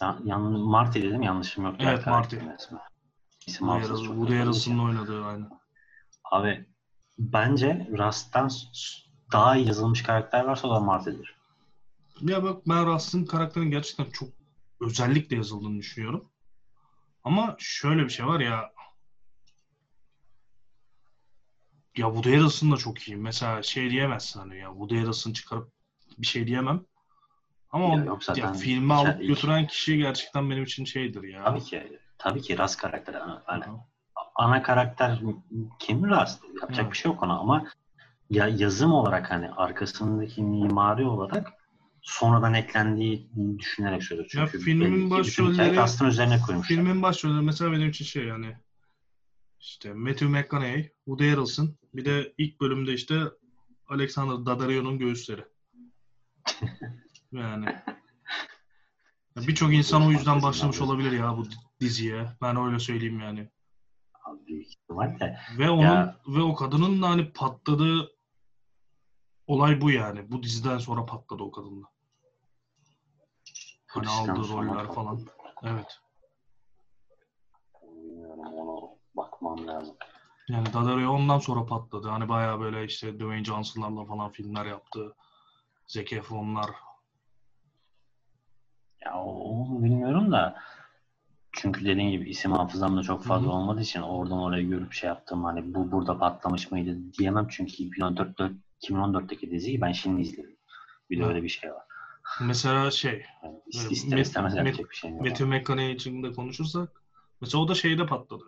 Ya, 0.00 0.18
yan, 0.24 0.42
Marty 0.42 1.02
dedim 1.02 1.22
yanlışım 1.22 1.64
yok. 1.64 1.76
Evet, 1.78 2.06
Marty. 2.06 2.36
Woody 3.46 4.38
Harrelson'ın 4.38 4.78
oynadığı 4.78 5.24
aynı. 5.24 5.50
Abi 6.24 6.66
bence 7.18 7.88
Rust'tan 7.98 8.50
daha 9.32 9.56
iyi 9.56 9.66
yazılmış 9.66 10.02
karakter 10.02 10.44
varsa 10.44 10.68
o 10.68 10.74
da 10.74 10.80
Marty'dir. 10.80 11.39
Ya 12.20 12.42
bak 12.42 12.68
ben 12.68 12.86
Rust'ın 12.86 13.24
karakterini 13.24 13.70
gerçekten 13.70 14.10
çok 14.10 14.28
özellikle 14.80 15.36
yazıldığını 15.36 15.78
düşünüyorum. 15.78 16.28
Ama 17.24 17.56
şöyle 17.58 18.04
bir 18.04 18.08
şey 18.08 18.26
var 18.26 18.40
ya 18.40 18.72
ya 21.96 22.06
Woody 22.06 22.30
Harrelson 22.36 22.72
da 22.72 22.76
çok 22.76 23.08
iyi. 23.08 23.16
Mesela 23.16 23.62
şey 23.62 23.90
diyemezsin 23.90 24.40
hani 24.40 24.58
ya 24.58 24.68
Woody 24.70 24.98
Harrelson 24.98 25.32
çıkarıp 25.32 25.72
bir 26.18 26.26
şey 26.26 26.46
diyemem. 26.46 26.84
Ama 27.70 27.96
Ya 27.96 28.04
yok 28.04 28.24
zaten 28.24 28.42
ya 28.42 28.52
filmi 28.52 28.94
alıp 28.94 29.16
iki- 29.16 29.26
götüren 29.26 29.66
kişi 29.66 29.96
gerçekten 29.98 30.50
benim 30.50 30.62
için 30.64 30.84
şeydir 30.84 31.22
ya. 31.22 31.44
Tabii 31.44 31.60
ki. 31.60 31.98
Tabii 32.18 32.42
ki 32.42 32.58
Ras 32.58 32.76
karakter. 32.76 33.14
Yani 33.48 33.64
Hı 33.64 33.70
hı. 33.70 33.76
ana 34.34 34.62
karakter 34.62 35.20
kim 35.78 36.10
Ras? 36.10 36.40
Yapacak 36.60 36.86
Hı. 36.86 36.90
bir 36.90 36.96
şey 36.96 37.12
yok 37.12 37.22
ona 37.22 37.38
ama 37.38 37.66
ya 38.30 38.48
yazım 38.48 38.92
olarak 38.92 39.30
hani 39.30 39.50
arkasındaki 39.50 40.42
mimari 40.42 41.04
olarak 41.06 41.52
sonradan 42.02 42.54
eklendiği 42.54 43.28
düşünerek 43.58 44.02
söylüyorum. 44.02 44.30
Ya 44.34 44.46
Çünkü 44.52 44.64
filmin 44.64 44.86
ki 44.86 44.92
bütün 44.92 45.10
başrolleri- 45.10 45.76
Rast'ın 45.76 46.06
üzerine 46.06 46.40
koymuşlar. 46.40 46.68
Filmin 46.76 47.02
başrolü 47.02 47.40
mesela 47.40 47.72
benim 47.72 47.88
için 47.90 48.04
şey 48.04 48.24
yani 48.24 48.56
işte 49.60 49.92
Matthew 49.92 50.26
McConaughey, 50.26 50.92
Woody 51.04 51.30
Harrelson 51.30 51.74
bir 51.94 52.04
de 52.04 52.32
ilk 52.38 52.60
bölümde 52.60 52.92
işte 52.92 53.20
Alexander 53.88 54.46
Daddario'nun 54.46 54.98
göğüsleri. 54.98 55.44
Yani 57.32 57.64
ya 59.36 59.46
birçok 59.48 59.74
insan 59.74 60.06
o 60.06 60.10
yüzden 60.10 60.42
başlamış 60.42 60.80
olabilir 60.80 61.12
ya 61.12 61.36
bu 61.36 61.46
diziye. 61.80 62.26
Ben 62.42 62.56
öyle 62.66 62.78
söyleyeyim 62.78 63.20
yani. 63.20 63.50
Abi. 64.24 64.66
Ve 65.58 65.70
onun 65.70 65.82
Ya- 65.82 66.16
ve 66.28 66.40
o 66.42 66.54
kadının 66.54 67.02
da 67.02 67.08
hani 67.08 67.32
patladığı 67.32 68.08
olay 69.50 69.80
bu 69.80 69.90
yani. 69.90 70.30
Bu 70.32 70.42
diziden 70.42 70.78
sonra 70.78 71.06
patladı 71.06 71.42
o 71.42 71.50
kadınla. 71.50 71.86
Hani 73.86 74.08
aldığı 74.08 74.44
sonra 74.44 74.66
roller 74.66 74.94
falan. 74.94 75.20
Evet. 75.62 75.98
Bilmiyorum 77.82 78.40
onu 78.40 78.90
bakmam 79.16 79.66
lazım. 79.66 79.96
Yani 80.48 80.66
Daddario 80.66 81.10
ondan 81.10 81.38
sonra 81.38 81.66
patladı. 81.66 82.08
Hani 82.08 82.28
bayağı 82.28 82.60
böyle 82.60 82.84
işte 82.84 83.14
Dwayne 83.14 83.44
Johnson'larla 83.44 84.04
falan 84.04 84.30
filmler 84.30 84.66
yaptı. 84.66 85.14
Zac 85.86 86.12
Efron'lar. 86.12 86.70
Ya 89.04 89.22
onu 89.22 89.84
bilmiyorum 89.84 90.32
da 90.32 90.62
çünkü 91.52 91.84
dediğin 91.84 92.10
gibi 92.10 92.30
isim 92.30 92.52
hafızam 92.52 92.96
da 92.96 93.02
çok 93.02 93.24
fazla 93.24 93.46
Hı 93.46 93.50
hı. 93.50 93.54
olmadığı 93.54 93.80
için 93.80 94.00
oradan 94.00 94.38
oraya 94.38 94.62
görüp 94.62 94.92
şey 94.92 95.08
yaptım 95.08 95.44
hani 95.44 95.74
bu 95.74 95.92
burada 95.92 96.18
patlamış 96.18 96.70
mıydı 96.70 97.12
diyemem 97.18 97.46
çünkü 97.50 97.72
2014 97.72 98.38
2014'teki 98.82 99.50
diziyi 99.50 99.80
ben 99.80 99.92
şimdi 99.92 100.22
izledim. 100.22 100.56
Bir 101.10 101.18
de 101.18 101.24
öyle 101.24 101.42
bir 101.42 101.48
şey 101.48 101.70
var. 101.72 101.82
Mesela 102.40 102.90
şey, 102.90 103.24
Yani 103.42 103.60
ister 103.90 104.18
Met- 104.18 104.20
istemez 104.20 104.54
Met- 104.54 104.88
bir 104.90 104.94
şey 104.94 105.10
yok. 105.10 105.20
Matthew 105.20 105.44
McConaughey 105.44 105.92
için 105.92 106.22
de 106.22 106.32
konuşursak 106.32 107.02
mesela 107.40 107.62
o 107.62 107.68
da 107.68 107.74
şeyde 107.74 108.06
patladı. 108.06 108.44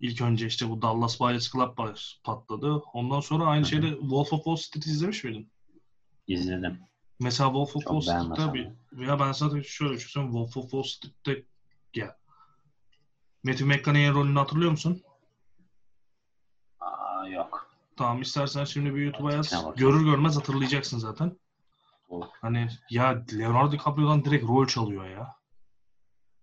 İlk 0.00 0.20
önce 0.20 0.46
işte 0.46 0.68
bu 0.70 0.82
Dallas 0.82 1.20
Buyers 1.20 1.52
Club 1.52 1.76
baş- 1.78 2.20
patladı. 2.24 2.72
Ondan 2.74 3.20
sonra 3.20 3.44
aynı 3.46 3.60
Hı 3.62 3.66
hı. 3.66 3.70
şeyde 3.70 3.90
Wolf 3.90 4.32
of 4.32 4.38
Wall 4.44 4.56
Street 4.56 4.86
izlemiş 4.86 5.24
miydin? 5.24 5.50
İzledim. 6.26 6.80
Mesela 7.20 7.48
Wolf 7.48 7.76
of 7.76 7.82
Wall 7.82 8.00
Street'te 8.00 8.54
bir, 8.54 8.68
ya 9.06 9.18
ben 9.20 9.32
zaten 9.32 9.60
şöyle 9.62 9.94
düşünüyorum. 9.94 10.34
Wolf 10.36 10.56
of 10.56 10.70
Wall 10.70 10.82
Street'te 10.82 11.44
ya 11.94 12.16
Matthew 13.44 13.64
McConaughey'in 13.66 14.14
rolünü 14.14 14.38
hatırlıyor 14.38 14.70
musun? 14.70 15.02
Aa, 16.80 17.28
yok. 17.28 17.57
Tamam 17.98 18.22
istersen 18.22 18.64
şimdi 18.64 18.94
bir 18.94 19.02
YouTube'a 19.02 19.32
yaz. 19.32 19.64
Görür 19.76 20.04
görmez 20.04 20.36
hatırlayacaksın 20.36 20.98
zaten. 20.98 21.36
Hani 22.40 22.68
ya 22.90 23.22
Leonardo 23.38 23.72
DiCaprio'dan 23.72 24.24
direkt 24.24 24.44
rol 24.44 24.66
çalıyor 24.66 25.04
ya. 25.04 25.34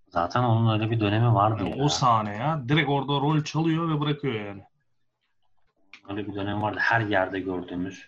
Zaten 0.10 0.44
onun 0.44 0.74
öyle 0.74 0.92
bir 0.92 1.00
dönemi 1.00 1.34
vardı 1.34 1.64
Yani 1.64 1.78
ya. 1.78 1.84
o 1.86 1.90
sahne 1.90 2.36
ya. 2.36 2.64
Direkt 2.70 2.90
orada 2.90 3.14
rol 3.14 3.44
çalıyor 3.44 3.90
ve 3.96 4.00
bırakıyor 4.02 4.34
yani. 4.34 4.64
Öyle 6.10 6.28
bir 6.28 6.36
dönem 6.36 6.62
vardı. 6.62 6.80
Her 6.82 7.02
yerde 7.02 7.40
gördüğümüz. 7.40 8.08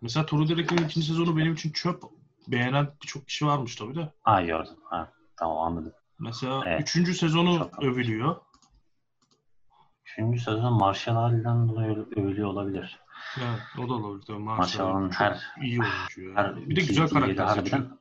Mesela 0.00 0.26
True 0.26 0.48
Detective'in 0.48 0.84
ikinci 0.88 1.06
sezonu 1.06 1.36
benim 1.36 1.52
için 1.54 1.72
çöp. 1.72 2.02
Beğenen 2.48 2.88
birçok 3.02 3.26
kişi 3.26 3.46
varmış 3.46 3.76
tabii 3.76 3.94
de. 3.94 4.12
Aa 4.24 4.42
gördüm. 4.42 4.74
Ha, 4.84 5.12
tamam 5.36 5.58
anladım. 5.58 5.92
Mesela 6.18 6.62
Evet. 6.66 6.80
üçüncü 6.80 7.14
sezonu 7.14 7.58
Çok 7.58 7.82
övülüyor. 7.82 8.36
Üçüncü 10.12 10.40
sezon 10.40 10.72
Marshall 10.72 11.16
Ali'den 11.16 11.68
dolayı 11.68 12.06
övülüyor 12.16 12.48
olabilir. 12.48 13.00
Evet, 13.38 13.60
o 13.78 13.88
da 13.88 13.92
olabilir 13.92 14.26
tabii. 14.26 14.38
Marshall 14.38 14.96
Ali'nin 14.96 15.10
her 15.10 15.40
iyi 15.62 15.80
oyuncu 15.80 16.22
ya. 16.22 16.34
her 16.36 16.56
bir 16.56 16.76
de 16.76 16.80
güzel 16.80 17.08
karakter 17.08 17.44
harbiden-. 17.44 17.98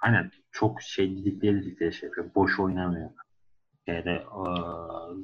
Aynen. 0.00 0.30
Çok 0.52 0.82
şey 0.82 1.16
didikleri 1.16 1.62
didikleri 1.64 1.94
şey 1.94 2.08
yapıyor. 2.08 2.34
Boş 2.34 2.60
oynamıyor. 2.60 3.10
Şeyde 3.88 4.24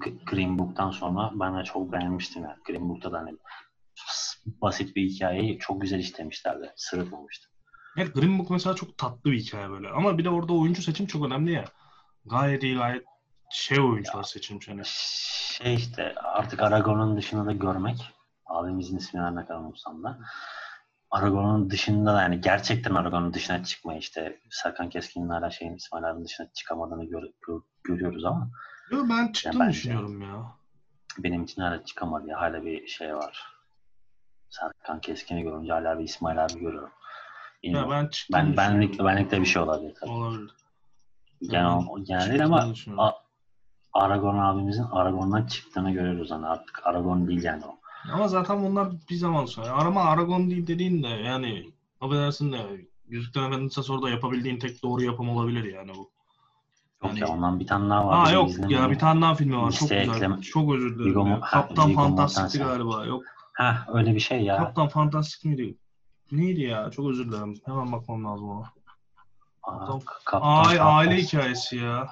G- 0.05 0.25
Green 0.27 0.59
Book'tan 0.59 0.91
sonra 0.91 1.31
ben 1.35 1.59
de 1.59 1.65
çok 1.65 1.93
beğenmiştim 1.93 2.43
yani. 2.43 2.57
Green 2.67 2.89
Book'ta 2.89 3.13
da 3.13 3.19
hani 3.19 3.37
basit 4.47 4.97
bir 4.97 5.03
hikayeyi 5.09 5.59
çok 5.59 5.81
güzel 5.83 5.99
işlemişlerdi. 5.99 6.73
Sırıtmamıştı. 6.77 7.49
Evet, 7.97 8.15
Green 8.15 8.39
Book 8.39 8.51
mesela 8.51 8.75
çok 8.75 8.99
tatlı 8.99 9.31
bir 9.31 9.39
hikaye 9.39 9.71
böyle. 9.71 9.89
Ama 9.89 10.19
bir 10.19 10.25
de 10.25 10.31
orada 10.31 10.53
oyuncu 10.53 10.83
seçim 10.83 11.07
çok 11.07 11.27
önemli 11.27 11.53
ya. 11.53 11.65
Gayet 12.25 12.63
iyi, 12.63 12.77
gayet 12.77 13.05
şey 13.51 13.81
oyuncular 13.81 14.23
seçilmiş 14.23 14.69
hani. 14.69 14.83
Şey 15.53 15.75
işte 15.75 16.15
artık 16.17 16.63
Aragorn'un 16.63 17.17
dışında 17.17 17.47
da 17.47 17.53
görmek 17.53 18.11
abimizin 18.47 18.97
ismini 18.99 19.25
her 19.25 19.35
ne 19.35 19.47
kadar 19.47 19.61
unutsam 19.61 20.03
da 20.05 20.19
Aragorn'un 21.11 21.71
dışında 21.71 22.15
da 22.15 22.23
yani 22.23 22.41
gerçekten 22.41 22.95
Aragorn'un 22.95 23.35
dışına 23.35 23.65
çıkmayı 23.65 23.99
işte 23.99 24.41
Serkan 24.51 24.89
Keskin'in 24.89 25.29
hala 25.29 25.51
şeyin 25.51 25.75
İsmail 25.77 26.11
abinin 26.11 26.25
dışına 26.25 26.47
çıkamadığını 26.55 27.05
gör- 27.05 27.31
gör- 27.47 27.63
görüyoruz 27.85 28.25
ama 28.25 28.51
Yo, 28.91 29.07
ben 29.09 29.33
çıktığını 29.33 29.61
bence- 29.63 29.73
düşünüyorum 29.73 30.23
ya. 30.23 30.45
benim 31.19 31.43
için 31.45 31.63
hala 31.63 31.85
çıkamadı 31.85 32.27
ya 32.29 32.41
hala 32.41 32.65
bir 32.65 32.87
şey 32.87 33.17
var. 33.17 33.43
Serkan 34.51 35.01
Keskin'i 35.01 35.43
görünce 35.43 35.73
hala 35.73 35.99
bir 35.99 36.05
İsmail 36.05 36.45
abi 36.45 36.61
görüyorum. 36.61 36.91
Ya 37.63 37.91
ben 37.91 38.09
ben 38.33 38.57
benlik 38.57 38.89
düşünüyorum. 38.93 39.17
benlikte 39.17 39.41
bir 39.41 39.47
şey 39.47 39.63
olabilir 39.63 39.95
tabii. 40.01 40.11
Olabilir. 40.11 40.51
Ben 41.43 42.05
genel 42.05 42.27
çıktığını 42.27 42.45
ama 42.97 43.12
düşünüyorum. 43.95 43.95
A- 43.95 44.01
Aragorn 44.05 44.39
abimizin 44.39 44.83
Aragorn'dan 44.93 45.47
çıktığını 45.47 45.91
görüyoruz 45.91 46.31
hani 46.31 46.47
artık 46.47 46.87
Aragorn 46.87 47.27
değil 47.29 47.43
yani 47.45 47.63
o. 47.67 47.79
Ama 48.15 48.29
zaten 48.29 48.63
bunlar 48.65 48.89
bir 49.11 49.15
zaman 49.15 49.45
sonra. 49.47 49.71
Arama 49.73 50.03
Aragon 50.03 50.51
değil 50.51 50.67
dediğin 50.67 51.03
de 51.03 51.09
yani 51.09 51.71
affedersin 52.01 52.53
de 52.53 52.87
Yüzüklerin 53.09 53.47
Efendisi'nden 53.47 53.85
sonra 53.87 54.03
da 54.03 54.11
yapabildiğin 54.11 54.59
tek 54.59 54.83
doğru 54.83 55.03
yapım 55.03 55.29
olabilir 55.29 55.75
yani 55.75 55.91
bu. 55.95 55.99
Yok 55.99 56.11
Yani- 57.05 57.21
ya 57.21 57.27
ondan 57.29 57.61
bir 57.61 57.67
tane 57.67 57.91
daha 57.91 58.07
var. 58.07 58.27
Aa 58.27 58.31
yok 58.31 58.49
izlemedim. 58.51 58.77
ya 58.77 58.91
bir 58.91 58.99
tane 58.99 59.23
daha 59.23 59.35
filmi 59.35 59.57
var. 59.63 59.71
Çok 59.71 59.89
güzel. 59.89 60.09
ekleme- 60.09 60.41
Çok 60.43 60.73
özür 60.75 60.99
dilerim. 60.99 61.31
Ha, 61.31 61.41
Kaptan 61.51 61.93
Fantastik'ti 61.95 62.59
galiba. 62.59 63.05
Yok. 63.07 63.23
Ha 63.53 63.85
öyle 63.93 64.15
bir 64.15 64.21
şey 64.21 64.43
ya. 64.43 64.57
Kaptan 64.57 64.89
Fantastik 64.89 65.45
miydi? 65.45 65.75
Neydi 66.33 66.61
ya? 66.61 66.91
Çok 66.91 67.11
özür 67.11 67.29
dilerim. 67.33 67.55
Hemen 67.65 67.93
bakmam 67.93 68.25
lazım 68.25 68.49
ona. 68.49 68.65
Aa, 69.63 69.79
Kaptan- 69.87 70.01
Kaptan 70.25 70.49
Ay, 70.69 70.81
aile 70.81 71.11
Fantastik. 71.11 71.33
hikayesi 71.33 71.77
ya. 71.77 72.09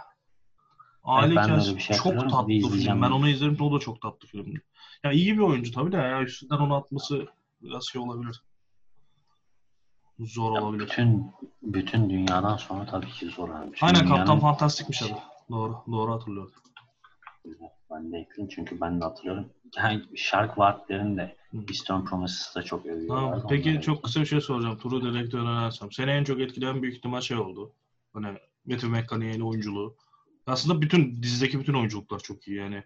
Aile 1.04 1.30
öyle 1.30 1.40
hikayesi 1.42 1.80
şey 1.80 1.96
çok 1.96 2.30
tatlı 2.30 2.48
Bir 2.48 2.62
film. 2.70 3.02
Ben 3.02 3.10
onu 3.10 3.28
izledim. 3.28 3.56
O 3.60 3.74
da 3.74 3.78
çok 3.78 4.00
tatlı 4.02 4.28
filmdi. 4.28 4.62
Ya 5.04 5.12
iyi 5.12 5.34
bir 5.34 5.42
oyuncu 5.42 5.72
tabii 5.72 5.92
de 5.92 5.96
ya 5.96 6.22
üstünden 6.22 6.56
onu 6.56 6.74
atması 6.74 7.26
biraz 7.62 7.84
şey 7.92 8.00
olabilir. 8.02 8.42
Zor 10.18 10.54
Ya 10.56 10.62
olabilir. 10.62 10.82
bütün 10.86 11.26
bütün 11.62 12.10
dünyadan 12.10 12.56
sonra 12.56 12.86
tabii 12.86 13.06
ki 13.10 13.26
zor. 13.26 13.48
Yani. 13.48 13.72
Bütün 13.72 13.86
Aynen 13.86 14.00
dünyanın- 14.00 14.16
Kaptan 14.16 14.40
Fantastik'miş 14.40 15.02
adı. 15.02 15.18
Doğru. 15.50 15.76
Doğru 15.92 16.12
hatırlıyorum. 16.12 16.52
Ben 17.90 18.12
de 18.12 18.18
ekleyeyim 18.18 18.48
çünkü 18.54 18.80
ben 18.80 19.00
de 19.00 19.04
hatırlıyorum. 19.04 19.48
Yani 19.76 20.02
Shark 20.16 20.48
Warp'lerin 20.48 21.16
de. 21.16 21.36
Eastern 21.68 22.04
Promises'ı 22.04 22.54
da 22.54 22.62
çok 22.62 22.86
övüyorlar. 22.86 23.16
Tamam. 23.30 23.46
Peki 23.48 23.70
Onları- 23.70 23.82
çok 23.82 24.02
kısa 24.02 24.20
bir 24.20 24.26
şey 24.26 24.40
soracağım. 24.40 24.78
True 24.78 25.02
Detective 25.14 25.40
önersem. 25.40 25.92
Seni 25.92 26.10
en 26.10 26.24
çok 26.24 26.40
etkileyen 26.40 26.82
büyük 26.82 26.96
ihtimal 26.96 27.20
şey 27.20 27.36
oldu. 27.36 27.72
Hani 28.12 28.26
Matthew 28.66 28.88
McConaughey'in 28.88 29.40
oyunculuğu. 29.40 29.96
Aslında 30.46 30.82
bütün 30.82 31.22
dizideki 31.22 31.60
bütün 31.60 31.74
oyunculuklar 31.74 32.18
çok 32.18 32.48
iyi 32.48 32.56
yani. 32.56 32.84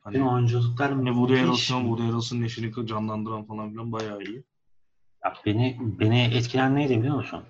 Hani 0.00 0.14
Bütün 0.14 0.26
oyunculuklar 0.26 0.92
Hani 0.92 1.08
Woody. 1.08 1.36
Harrelson, 1.36 1.80
Woody 1.80 2.02
Harrelson'ın 2.02 2.42
eşini 2.42 2.86
canlandıran 2.86 3.44
falan 3.44 3.70
filan 3.70 3.92
bayağı 3.92 4.22
iyi. 4.22 4.44
Ya 5.24 5.34
beni 5.46 5.78
beni 5.80 6.20
etkilen 6.22 6.74
neydi 6.74 6.98
biliyor 6.98 7.16
musun? 7.16 7.44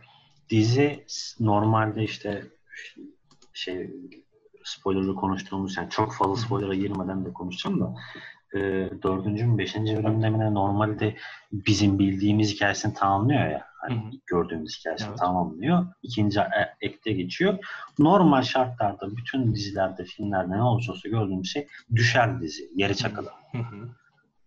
Dizi 0.51 1.05
normalde 1.41 2.05
işte 2.05 2.47
şey 3.53 3.91
spoilerlı 4.65 5.15
konuştuğumuz 5.15 5.77
yani 5.77 5.91
çok 5.91 6.15
fazla 6.15 6.37
spoiler'a 6.37 6.75
girmeden 6.75 7.25
de 7.25 7.33
konuşacağım 7.33 7.81
da 7.81 7.95
e, 8.55 8.59
dördüncü 9.03 9.47
mü 9.47 9.59
beşinci 9.59 9.97
bölümde 9.97 10.31
mi 10.31 10.55
normalde 10.55 11.17
bizim 11.53 11.99
bildiğimiz 11.99 12.55
hikayesini 12.55 12.95
tamamlıyor 12.95 13.51
ya. 13.51 13.71
Hani 13.81 13.95
Hı 13.95 13.99
hı. 13.99 14.11
gördüğümüz 14.27 14.79
hikayesini 14.79 15.09
Evet. 15.09 15.19
tamamlıyor. 15.19 15.87
İkinci 16.03 16.41
e- 16.41 16.75
ekte 16.81 17.13
geçiyor. 17.13 17.59
Normal 17.99 18.43
şartlarda 18.43 19.17
bütün 19.17 19.55
dizilerde, 19.55 20.05
filmlerde 20.05 20.57
ne 20.57 20.63
olursa 20.63 20.93
olsa 20.93 21.09
gördüğümüz 21.09 21.53
şey 21.53 21.69
düşer 21.95 22.41
dizi. 22.41 22.71
Yere 22.75 22.95
hı. 23.59 23.89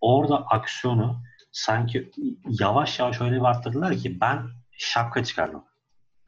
Orada 0.01 0.37
aksiyonu 0.37 1.17
sanki 1.51 2.11
yavaş 2.59 2.99
yavaş 2.99 3.21
öyle 3.21 3.35
bir 3.35 3.45
arttırdılar 3.45 3.95
ki 3.95 4.17
ben 4.21 4.39
şapka 4.71 5.23
çıkardım. 5.23 5.63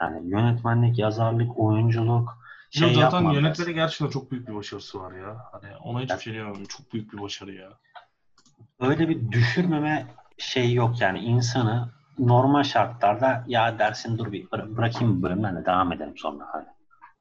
Yani 0.02 0.30
yönetmenlik, 0.30 1.00
yazarlık, 1.00 1.60
oyunculuk 1.60 2.45
şey 2.80 2.88
Yok, 2.88 2.96
zaten 2.96 3.18
yapmadılar. 3.18 3.42
yönetmeni 3.42 3.74
gerçekten 3.74 4.08
çok 4.10 4.32
büyük 4.32 4.48
bir 4.48 4.56
başarısı 4.56 5.00
var 5.00 5.12
ya. 5.12 5.38
Hani 5.52 5.78
ona 5.78 6.02
hiçbir 6.02 6.20
şey 6.20 6.34
diyemem. 6.34 6.66
Çok 6.66 6.94
büyük 6.94 7.14
bir 7.14 7.22
başarı 7.22 7.54
ya. 7.54 7.70
öyle 8.80 9.10
bir 9.10 9.32
düşürmeme 9.32 10.08
şey 10.38 10.74
yok 10.74 11.02
yani 11.02 11.20
insanı 11.20 11.90
normal 12.20 12.64
şartlarda 12.64 13.44
ya 13.48 13.80
dersin 13.80 14.18
dur 14.18 14.32
bir 14.32 14.46
bıra- 14.46 14.78
bırakayım 14.78 15.18
bu 15.18 15.24
bölümden 15.24 15.56
de 15.56 15.66
devam 15.66 15.94
edelim 15.94 16.18
sonra 16.18 16.46
hani 16.52 16.66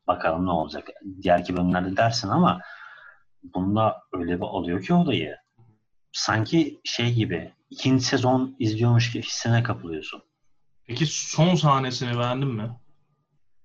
bakalım 0.07 0.47
ne 0.47 0.51
olacak 0.51 0.89
diğer 1.23 1.39
iki 1.39 1.57
bölümlerde 1.57 1.97
dersin 1.97 2.29
ama 2.29 2.61
bunda 3.55 3.97
öyle 4.13 4.37
bir 4.37 4.45
alıyor 4.47 4.83
ki 4.83 4.95
olayı 4.95 5.37
sanki 6.13 6.81
şey 6.85 7.15
gibi 7.15 7.53
ikinci 7.71 8.05
sezon 8.05 8.57
izliyormuş 8.59 9.13
gibi 9.13 9.23
hissine 9.25 9.63
kapılıyorsun. 9.63 10.23
Peki 10.87 11.07
son 11.07 11.55
sahnesini 11.55 12.19
beğendin 12.19 12.49
mi? 12.49 12.71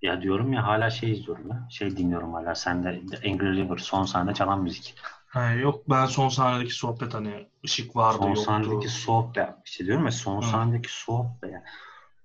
Ya 0.02 0.22
diyorum 0.22 0.54
ya 0.54 0.68
hala 0.68 0.90
şey 0.90 1.12
izliyorum 1.12 1.50
ya. 1.50 1.68
Şey 1.70 1.98
dinliyorum 1.98 2.34
hala. 2.34 2.56
Sen 2.56 2.84
de 2.84 2.90
Angry 3.26 3.58
River 3.58 3.78
son 3.78 4.04
sahne 4.04 4.34
çalan 4.34 4.62
müzik. 4.62 4.96
Ha, 5.28 5.52
yok 5.52 5.90
ben 5.90 6.06
son 6.06 6.30
sahnedeki 6.30 6.74
sohbet 6.74 7.14
hani 7.14 7.48
ışık 7.66 7.96
vardı 7.96 8.18
Son 8.18 8.28
yoktu. 8.28 8.42
sahnedeki 8.44 8.90
sohbet. 8.90 9.50
İşte 9.66 9.86
diyorum 9.86 10.06
ya 10.06 10.12
son 10.12 10.42
Hı. 10.42 10.46
sahnedeki 10.46 10.90
sohbet. 11.04 11.54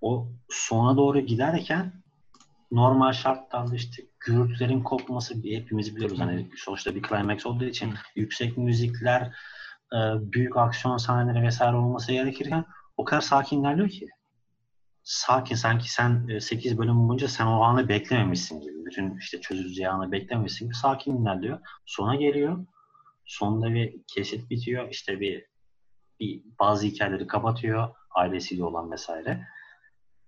O 0.00 0.28
sona 0.49 0.97
doğru 0.97 1.21
giderken 1.21 1.93
normal 2.73 3.12
şartlarda 3.12 3.75
işte 3.75 4.02
gürültülerin 4.21 4.81
kopması 4.81 5.35
hepimiz 5.45 5.97
biliyoruz. 5.97 6.21
Hani 6.21 6.50
sonuçta 6.57 6.95
bir 6.95 7.02
climax 7.02 7.47
olduğu 7.47 7.64
için 7.64 7.90
Hı. 7.90 7.97
yüksek 8.16 8.57
müzikler, 8.59 9.23
e, 9.93 9.99
büyük 10.33 10.57
aksiyon 10.57 10.97
sahneleri 10.97 11.43
vesaire 11.45 11.76
olması 11.76 12.12
gerekirken 12.12 12.64
o 12.97 13.04
kadar 13.04 13.21
sakin 13.21 13.61
ilerliyor 13.61 13.88
ki. 13.88 14.09
Sakin 15.04 15.54
sanki 15.54 15.92
sen 15.92 16.38
8 16.38 16.78
bölüm 16.78 17.08
boyunca 17.08 17.28
sen 17.28 17.46
o 17.46 17.62
anı 17.62 17.88
beklememişsin 17.88 18.61
gibi. 18.61 18.84
Bütün 18.87 19.18
işte 19.18 19.40
çözüleceği 19.40 19.88
anı 19.88 20.12
beklememişsin 20.12 20.64
gibi 20.64 20.75
sakin 20.75 21.23
ilerliyor. 21.23 21.58
Sona 21.87 22.14
geliyor. 22.14 22.66
Sonunda 23.25 23.75
bir 23.75 23.94
kesit 24.06 24.50
bitiyor. 24.50 24.88
İşte 24.90 25.20
bir, 25.20 25.46
bir 26.20 26.42
bazı 26.61 26.87
hikayeleri 26.87 27.26
kapatıyor. 27.26 27.88
Ailesiyle 28.11 28.64
olan 28.64 28.90
vesaire. 28.90 29.49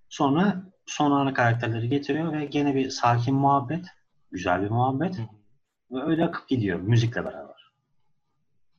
Sonra 0.09 0.73
son 0.87 1.11
ana 1.11 1.35
karakterleri 1.35 1.89
getiriyor 1.89 2.33
ve 2.33 2.45
gene 2.45 2.75
bir 2.75 2.91
sakin 2.91 3.35
muhabbet. 3.35 3.87
Güzel 4.31 4.63
bir 4.63 4.71
muhabbet. 4.71 5.19
Ve 5.91 6.03
öyle 6.03 6.25
akıp 6.25 6.49
gidiyor 6.49 6.81
müzikle 6.81 7.25
beraber. 7.25 7.73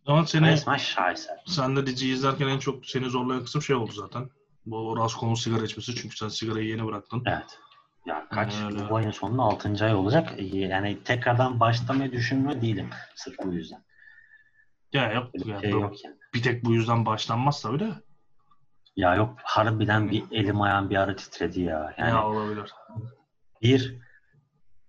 Ama 0.06 0.26
seni 0.26 0.48
Resmen 0.48 0.78
şaheser. 0.78 1.44
sen 1.48 1.76
de 1.76 1.86
diziyi 1.86 2.14
izlerken 2.14 2.48
en 2.48 2.60
çok 2.60 2.86
seni 2.86 3.10
zorlayan 3.10 3.44
kısım 3.44 3.62
şey 3.62 3.76
oldu 3.76 3.92
zaten. 3.92 4.30
Bu 4.68 4.98
Raskol'un 4.98 5.34
sigara 5.34 5.64
içmesi 5.64 5.96
çünkü 5.96 6.18
sen 6.18 6.28
sigarayı 6.28 6.68
yeni 6.68 6.86
bıraktın. 6.86 7.24
Evet. 7.26 7.60
Ya 8.06 8.28
kaç 8.30 8.54
Öyle. 8.66 8.90
bu 8.90 8.96
ayın 8.96 9.12
sonunda 9.12 9.42
6. 9.44 9.86
ay 9.86 9.96
olacak. 9.96 10.34
Yani 10.54 11.04
tekrardan 11.04 11.60
başlamayı 11.60 12.12
düşünmüyor 12.12 12.62
değilim. 12.62 12.90
Sırf 13.16 13.36
bu 13.44 13.54
yüzden. 13.54 13.84
Ya 14.94 15.12
yok, 15.14 15.30
Öyle 15.36 15.52
ya, 15.52 15.60
şey 15.62 15.72
yok 15.72 16.06
yani. 16.06 16.16
bir 16.34 16.44
tek 16.44 16.66
bu 16.66 16.74
yüzden 16.74 17.06
başlanmaz 17.06 17.62
tabii 17.62 17.80
de. 17.80 17.90
Ya 18.96 19.16
yok 19.16 19.36
harbiden 19.44 20.12
bir 20.12 20.24
elim 20.32 20.62
ayağım 20.62 20.90
bir 20.90 20.96
ara 20.96 21.16
titredi 21.16 21.62
ya. 21.62 21.96
Yani 21.98 22.10
ya 22.10 22.28
olabilir. 22.28 22.74
bir 23.62 23.96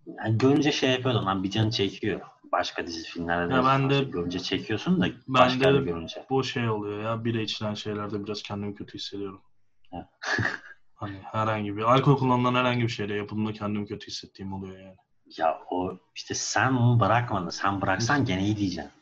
yani 0.06 0.38
görünce 0.38 0.72
şey 0.72 0.90
yapıyordum 0.90 1.26
lan 1.26 1.42
bir 1.44 1.50
canı 1.50 1.70
çekiyor. 1.70 2.20
Başka 2.52 2.86
dizi 2.86 3.02
filmlerde 3.08 3.50
de 3.52 3.56
Ya 3.56 3.64
ben 3.64 3.90
de- 3.90 4.04
görünce 4.04 4.38
çekiyorsun 4.38 5.00
da 5.00 5.06
başka 5.26 5.74
de- 5.74 5.80
bir 5.80 5.84
görünce. 5.86 6.26
Bu 6.30 6.44
şey 6.44 6.68
oluyor 6.68 7.02
ya 7.02 7.24
bile 7.24 7.42
içilen 7.42 7.74
şeylerde 7.74 8.24
biraz 8.24 8.42
kendimi 8.42 8.74
kötü 8.74 8.94
hissediyorum. 8.98 9.42
Evet. 9.92 10.06
hani 10.94 11.18
herhangi 11.22 11.76
bir 11.76 11.82
alkol 11.82 12.16
kullanılan 12.18 12.54
herhangi 12.54 12.82
bir 12.82 12.88
şeyle 12.88 13.14
yapıldığında 13.14 13.52
kendimi 13.52 13.86
kötü 13.86 14.06
hissettiğim 14.06 14.52
oluyor 14.52 14.78
yani. 14.78 14.96
Ya 15.38 15.58
o 15.70 15.96
işte 16.14 16.34
sen 16.34 16.72
onu 16.72 17.00
bırakmadın. 17.00 17.50
Sen 17.50 17.80
bıraksan 17.80 18.24
gene 18.24 18.44
iyi 18.44 18.56
diyeceksin. 18.56 18.92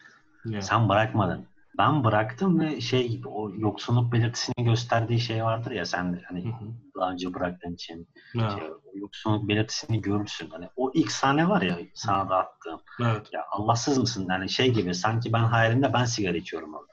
Yani. 0.44 0.62
Sen 0.62 0.88
bırakmadın. 0.88 1.46
Ben 1.78 2.04
bıraktım 2.04 2.60
ve 2.60 2.80
şey 2.80 3.08
gibi 3.08 3.28
o 3.28 3.50
yoksunluk 3.54 4.12
belirtisini 4.12 4.64
gösterdiği 4.64 5.20
şey 5.20 5.44
vardır 5.44 5.70
ya 5.70 5.86
sen 5.86 6.04
Hı 6.12 6.20
hani 6.28 6.44
hı. 6.44 6.64
daha 7.00 7.10
önce 7.10 7.34
bıraktığın 7.34 7.74
için 7.74 8.08
Ya, 8.34 8.50
şey, 8.50 8.70
o 8.70 8.98
yoksunluk 8.98 9.48
belirtisini 9.48 10.00
görürsün. 10.00 10.50
Hani 10.50 10.68
o 10.76 10.90
ilk 10.94 11.12
sahne 11.12 11.48
var 11.48 11.62
ya 11.62 11.78
sana 11.94 12.28
da 12.30 12.36
attığım. 12.36 12.80
evet. 13.00 13.28
Ya 13.32 13.44
Allahsız 13.50 13.98
mısın? 13.98 14.26
Yani 14.30 14.48
şey 14.50 14.72
gibi 14.72 14.94
sanki 14.94 15.32
ben 15.32 15.44
hayalimde 15.44 15.92
ben 15.92 16.04
sigara 16.04 16.36
içiyorum 16.36 16.74
orada. 16.74 16.92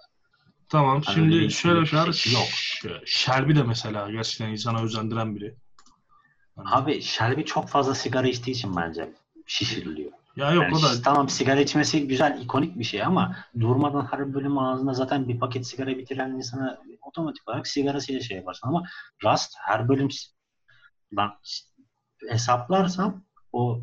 Tamam. 0.74 1.02
Hani 1.06 1.16
Şimdi 1.16 1.52
şöyle 1.52 1.82
bir 1.82 1.86
şeyler 1.86 2.12
şey 2.12 2.34
yok. 2.34 2.44
Ş- 2.52 3.02
Shelby 3.06 3.56
de 3.56 3.64
mesela 3.64 4.12
gerçekten 4.12 4.50
insana 4.50 4.82
özendiren 4.82 5.36
biri. 5.36 5.56
Hani- 6.56 6.70
Abi 6.70 7.02
Shelby 7.02 7.42
çok 7.42 7.70
fazla 7.70 7.96
sigara 7.96 8.28
içtiği 8.28 8.52
için 8.52 8.76
bence 8.76 9.14
şişiriliyor. 9.46 10.12
ya 10.36 10.52
yok 10.52 10.64
Yani 10.64 10.76
o 10.76 10.82
da 10.82 11.02
tamam 11.02 11.30
sigara 11.30 11.60
içmesi 11.60 12.08
güzel, 12.08 12.42
ikonik 12.42 12.80
bir 12.80 12.84
şey 12.84 13.04
ama 13.04 13.36
durmadan 13.60 14.08
her 14.12 14.34
bölüm 14.34 14.58
ağzında 14.58 14.94
zaten 14.94 15.28
bir 15.28 15.40
paket 15.40 15.68
sigara 15.68 15.90
bitiren 15.98 16.30
insana 16.32 16.82
otomatik 17.02 17.50
olarak 17.50 17.68
sigarasıyla 17.68 18.22
şey 18.22 18.38
yaparsın 18.38 18.68
ama 18.68 18.84
Rust 19.24 19.54
her 19.60 19.90
bölüm 19.90 20.08
ben 21.12 21.30
hesaplarsam 22.30 23.24
o 23.52 23.82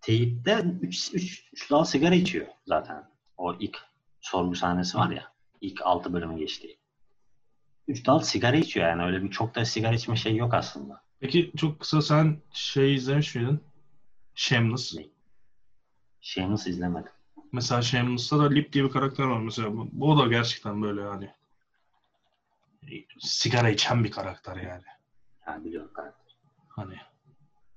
teyipte 0.00 0.64
3 0.82 1.70
dal 1.70 1.84
sigara 1.84 2.14
içiyor 2.14 2.46
zaten. 2.66 3.04
O 3.36 3.54
ilk 3.54 3.78
sorgu 4.20 4.54
sahnesi 4.54 4.98
var 4.98 5.10
ya. 5.10 5.32
İlk 5.62 5.82
6 5.86 6.12
bölümün 6.12 6.36
geçtiği. 6.36 6.78
3 7.88 8.06
dal 8.06 8.18
sigara 8.18 8.56
içiyor 8.56 8.88
yani 8.88 9.02
öyle 9.02 9.22
bir 9.22 9.30
çok 9.30 9.54
da 9.54 9.64
sigara 9.64 9.94
içme 9.94 10.16
şey 10.16 10.36
yok 10.36 10.54
aslında. 10.54 11.02
Peki 11.20 11.52
çok 11.56 11.80
kısa 11.80 12.02
sen 12.02 12.36
şey 12.52 12.94
izlemiş 12.94 13.34
miydin? 13.34 13.60
Shameless. 14.34 14.94
Ne? 14.94 16.50
Nasıl 16.50 16.70
izlemedim. 16.70 17.12
Mesela 17.52 17.82
Shameless'ta 17.82 18.38
da 18.38 18.48
Lip 18.48 18.72
diye 18.72 18.84
bir 18.84 18.90
karakter 18.90 19.24
var 19.24 19.40
mesela. 19.40 19.76
Bu, 19.76 19.88
bu 19.92 20.18
da 20.18 20.26
gerçekten 20.26 20.82
böyle 20.82 21.02
hani 21.02 21.30
sigara 23.18 23.70
içen 23.70 24.04
bir 24.04 24.10
karakter 24.10 24.56
yani. 24.56 24.82
Yani 25.46 25.64
biliyorum 25.64 25.90
karakter. 25.94 26.36
Hani 26.68 26.94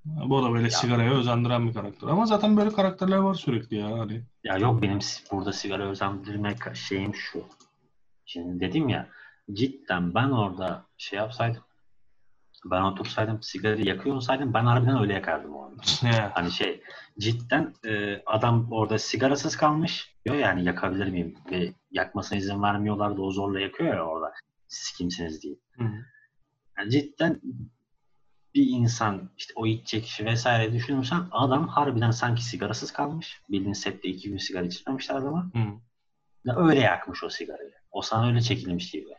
bu 0.06 0.44
da 0.44 0.52
böyle 0.52 0.64
Ya. 0.64 0.70
sigaraya 0.70 1.14
özendiren 1.14 1.68
bir 1.68 1.74
karakter. 1.74 2.08
Ama 2.08 2.26
zaten 2.26 2.58
böyle 2.58 2.70
karakterler 2.70 3.18
var 3.18 3.34
sürekli 3.34 3.78
ya 3.78 4.00
hani. 4.00 4.24
Ya 4.44 4.58
yok 4.58 4.82
benim 4.82 5.00
burada 5.32 5.54
sigara 5.54 5.84
özendirme 5.90 6.56
şeyim 6.74 7.16
şu. 7.16 7.44
Şimdi 8.26 8.60
dedim 8.60 8.90
ya 8.90 9.10
cidden 9.54 10.16
ben 10.16 10.30
orada 10.30 10.86
şey 10.98 11.20
yapsaydım 11.20 11.64
ben 12.66 12.82
otursaydım 12.82 13.44
sigarayı 13.44 13.86
yakıyor 13.86 14.16
olsaydım 14.16 14.54
ben 14.54 14.66
harbiden 14.66 15.02
öyle 15.02 15.14
yakardım 15.14 15.56
orada. 15.56 15.82
Ya. 16.04 16.32
Hani 16.36 16.52
şey 16.52 16.82
cidden 17.20 17.74
e, 17.86 18.22
adam 18.26 18.72
orada 18.72 19.00
sigarasız 19.00 19.58
kalmış 19.58 20.16
diyor 20.26 20.36
yani 20.36 20.64
yakabilir 20.66 21.08
miyim 21.08 21.36
ve 21.52 21.74
yakmasına 21.92 22.38
izin 22.38 22.64
vermiyorlar 22.64 23.18
da 23.18 23.22
o 23.22 23.32
zorla 23.32 23.60
yakıyor 23.60 23.96
ya 23.96 24.06
orada 24.06 24.34
siz 24.68 24.98
kimsiniz 24.98 25.42
diye. 25.42 25.56
Yani 26.78 26.92
cidden 26.92 27.42
bir 28.56 28.68
insan 28.68 29.30
işte 29.38 29.54
o 29.56 29.66
içecek 29.66 30.04
kişi 30.04 30.26
vesaire 30.26 30.74
düşünürsen 30.74 31.28
adam 31.32 31.68
harbiden 31.68 32.12
sanki 32.12 32.44
sigarasız 32.44 32.92
kalmış. 32.92 33.42
Bildiğin 33.50 33.74
sette 33.74 34.10
iki 34.10 34.30
gün 34.30 34.38
sigara 34.38 34.66
içmemişler 34.66 35.16
adama. 35.16 35.52
Hı. 35.54 36.56
Öyle 36.56 36.80
yakmış 36.80 37.24
o 37.24 37.30
sigarayı. 37.30 37.74
O 37.96 38.02
sana 38.02 38.28
öyle 38.28 38.42
çekilmiş 38.42 38.92
gibi. 38.92 39.10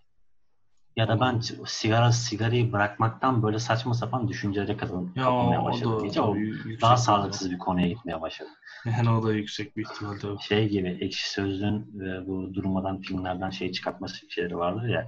Ya 0.97 1.09
da 1.09 1.21
ben 1.21 1.41
sigara 1.67 2.13
sigarayı 2.13 2.73
bırakmaktan 2.73 3.43
böyle 3.43 3.59
saçma 3.59 3.95
sapan 3.95 4.29
düşüncelere 4.29 4.77
katılım, 4.77 5.13
Ya 5.17 5.23
kapılmaya 5.23 5.63
o 5.63 5.65
başladım. 5.65 6.01
da 6.01 6.07
İyice 6.07 6.21
o 6.21 6.37
daha 6.81 6.97
sağlıksız 6.97 7.51
bir 7.51 7.59
konuya 7.59 7.89
gitmeye 7.89 8.21
başladı. 8.21 8.49
Yani 8.85 9.11
o 9.11 9.23
da 9.23 9.33
yüksek 9.33 9.77
bir 9.77 9.83
ihtimal 9.85 10.19
tabii. 10.19 10.39
Şey 10.43 10.69
gibi 10.69 10.99
ekşi 11.01 11.31
sözlüğün 11.31 12.01
e, 12.01 12.27
bu 12.27 12.55
durmadan 12.55 13.01
filmlerden 13.01 13.51
şey 13.51 13.73
çıkartma 13.73 14.07
şeyleri 14.31 14.57
vardır 14.57 14.89
ya 14.89 15.07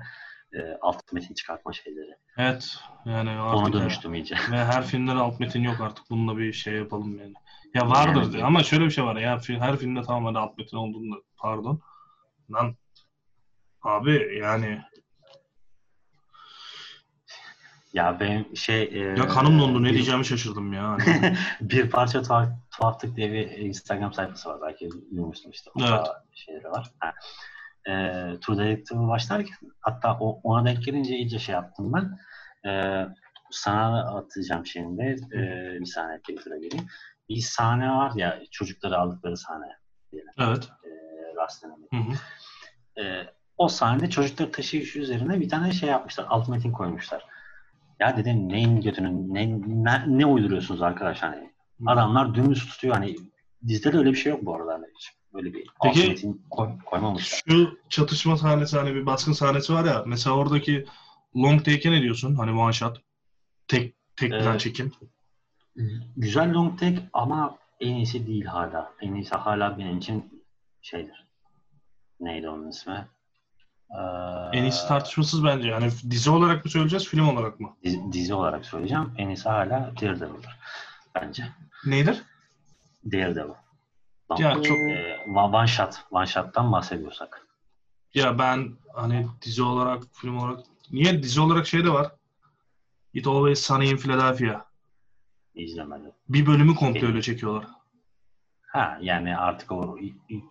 e, 0.52 0.78
alt 0.81 1.12
metin 1.12 1.35
çıkartma 1.35 1.72
şeyleri. 1.72 2.14
Evet. 2.38 2.76
Yani 3.07 3.31
Ona 3.31 3.42
artık 3.42 3.74
dönüştüm 3.74 4.14
iyice. 4.14 4.35
Ve 4.50 4.64
her 4.64 4.85
filmde 4.85 5.11
de 5.11 5.18
alt 5.18 5.40
metin 5.40 5.62
yok 5.62 5.81
artık. 5.81 6.04
Bununla 6.11 6.38
bir 6.38 6.52
şey 6.52 6.74
yapalım 6.74 7.18
yani. 7.18 7.33
Ya 7.74 7.90
vardır 7.90 8.33
Yani- 8.33 8.44
ama 8.44 8.62
şöyle 8.62 8.85
bir 8.85 8.90
şey 8.90 9.04
var 9.04 9.16
ya 9.16 9.40
her 9.46 9.76
filmde 9.76 10.02
tamam 10.02 10.24
hadi 10.24 10.38
alt 10.38 10.59
metin 10.59 10.76
olduğunda 10.76 11.16
pardon. 11.37 11.81
Lan 12.52 12.74
abi 13.88 14.38
yani 14.42 14.83
Ya 17.92 18.20
benim 18.20 18.57
şey... 18.57 18.83
e, 18.83 18.98
ya 18.98 19.29
kanım 19.29 19.61
dondu 19.61 19.83
ne 19.83 19.88
bir- 19.88 19.94
diyeceğimi 19.94 20.24
şaşırdım 20.24 20.72
ya. 20.72 20.88
Hani, 20.88 21.37
bir 21.61 21.90
parça 21.90 22.22
tuhaf, 22.22 22.48
tuhaflık 22.70 23.16
diye 23.16 23.33
bir 23.33 23.51
Instagram 23.51 24.12
sayfası 24.12 24.48
var. 24.48 24.59
Belki 24.62 24.90
duymuştum 25.16 25.51
işte. 25.51 25.70
Evet. 25.81 26.07
şeyleri 26.35 26.64
var. 26.70 26.90
Ha. 27.01 27.12
E, 27.87 27.92
True 28.40 28.59
Detective'ı 28.59 29.09
başlarken 29.09 29.57
hatta 29.81 30.16
o, 30.20 30.40
ona 30.42 30.66
denk 30.66 30.85
gelince 30.85 31.16
iyice 31.16 31.38
şey 31.38 31.55
yaptım 31.55 31.92
ben. 31.92 32.18
E, 32.70 33.05
sana 33.51 34.16
atacağım 34.18 34.66
şimdi. 34.66 35.03
E, 35.33 35.38
bir 35.81 35.87
saniye 35.87 36.18
Twitter'a 36.18 36.57
gireyim. 36.57 36.87
Bir 37.29 37.40
sahne 37.40 37.90
var 37.90 38.12
ya 38.16 38.40
çocukları 38.51 38.98
aldıkları 38.98 39.37
sahne. 39.37 39.66
evet. 40.38 40.68
E, 40.85 41.96
hı. 41.96 42.03
E, 43.03 43.35
o 43.59 43.68
sahne 43.68 44.11
çocukları 44.11 44.53
taşıyış 44.53 44.97
üzerine 44.97 45.40
bir 45.40 45.49
tane 45.49 45.73
şey 45.73 45.88
yapmışlar. 45.88 46.27
Alt 46.29 46.49
metin 46.49 46.73
koymuşlar. 46.73 47.25
Ya 48.01 48.16
dedim 48.16 48.49
neyin 48.49 48.81
götünün 48.81 49.35
ne, 49.35 49.61
ne, 49.66 50.05
ne 50.18 50.27
uyduruyorsunuz 50.27 50.83
arkadaş 50.83 51.23
hani 51.23 51.53
adamlar 51.87 52.35
dümdüz 52.35 52.66
tutuyor 52.66 52.94
hani 52.94 53.16
dizide 53.66 53.92
de 53.92 53.99
öyle 53.99 54.11
bir 54.11 54.16
şey 54.16 54.33
yok 54.33 54.44
bu 54.47 54.55
arada 54.57 54.73
hani 54.73 54.87
hiç 54.97 55.12
böyle 55.35 55.53
bir 55.53 55.66
Peki- 55.83 56.01
alt 56.03 56.09
metin 56.09 56.42
koy, 56.51 56.68
koymamışlar. 56.87 57.40
Şu 57.49 57.79
çatışma 57.88 58.37
sahnesi 58.37 58.79
hani 58.79 58.94
bir 58.94 59.07
baskın 59.07 59.33
sahnesi 59.33 59.73
var 59.75 59.85
ya 59.85 60.03
mesela 60.07 60.37
oradaki 60.37 60.87
long 61.37 61.64
take'e 61.64 61.90
ne 61.92 62.03
diyorsun? 62.03 62.35
Hani 62.35 62.61
one 62.61 62.73
shot. 62.73 63.03
Tek 63.68 63.94
tek 64.16 64.31
plan 64.31 64.42
Evet. 64.42 64.61
çekim. 64.61 64.92
Güzel 66.16 66.55
long 66.55 66.79
take 66.81 67.09
ama 67.12 67.59
en 67.81 67.94
iyisi 67.94 68.27
değil 68.27 68.44
hala. 68.44 68.92
En 69.01 69.14
iyisi 69.14 69.35
hala 69.35 69.79
benim 69.79 69.99
için 69.99 70.42
şeydir. 70.83 71.27
Neydi 72.21 72.49
onun 72.49 72.68
ismi? 72.68 73.09
Ee, 73.90 73.96
En 74.59 74.62
iyisi 74.62 74.88
tartışmasız 74.88 75.44
bence. 75.44 75.68
Yani 75.68 75.90
dizi 76.11 76.31
olarak 76.31 76.64
mı 76.64 76.70
söyleyeceğiz, 76.70 77.09
film 77.09 77.29
olarak 77.29 77.61
mı? 77.61 77.77
dizi, 77.85 78.01
dizi 78.12 78.35
olarak 78.35 78.66
söyleyeceğim. 78.66 79.12
En 79.18 79.29
iyisi 79.29 79.48
hala 79.48 79.92
Daredevil'dır. 80.01 80.59
Bence. 81.14 81.48
Neydir? 81.87 82.22
Daredevil. 83.12 83.51
Ya 84.38 84.53
Long- 84.53 84.62
çok- 84.64 84.79
e, 84.79 85.18
one 85.35 85.66
shot. 85.66 85.94
One 86.11 86.27
shot'tan 86.27 86.72
bahsediyorsak. 86.72 87.46
Ya 88.14 88.38
ben 88.38 88.77
hani 88.94 89.27
dizi 89.42 89.62
olarak, 89.62 90.03
film 90.12 90.38
olarak 90.38 90.61
niye 90.92 91.22
dizi 91.22 91.40
olarak 91.40 91.66
şey 91.66 91.85
de 91.85 91.90
var. 91.90 92.12
It 93.14 93.27
Always 93.27 93.61
Sunny 93.61 93.90
in 93.90 93.96
Philadelphia. 93.96 94.64
izlemedim. 95.55 96.11
Bir 96.29 96.46
bölümü 96.46 96.74
komple 96.74 97.07
öyle 97.07 97.22
çekiyorlar. 97.22 97.66
Ha 98.68 98.98
yani 99.00 99.37
artık 99.37 99.72
o 99.72 99.96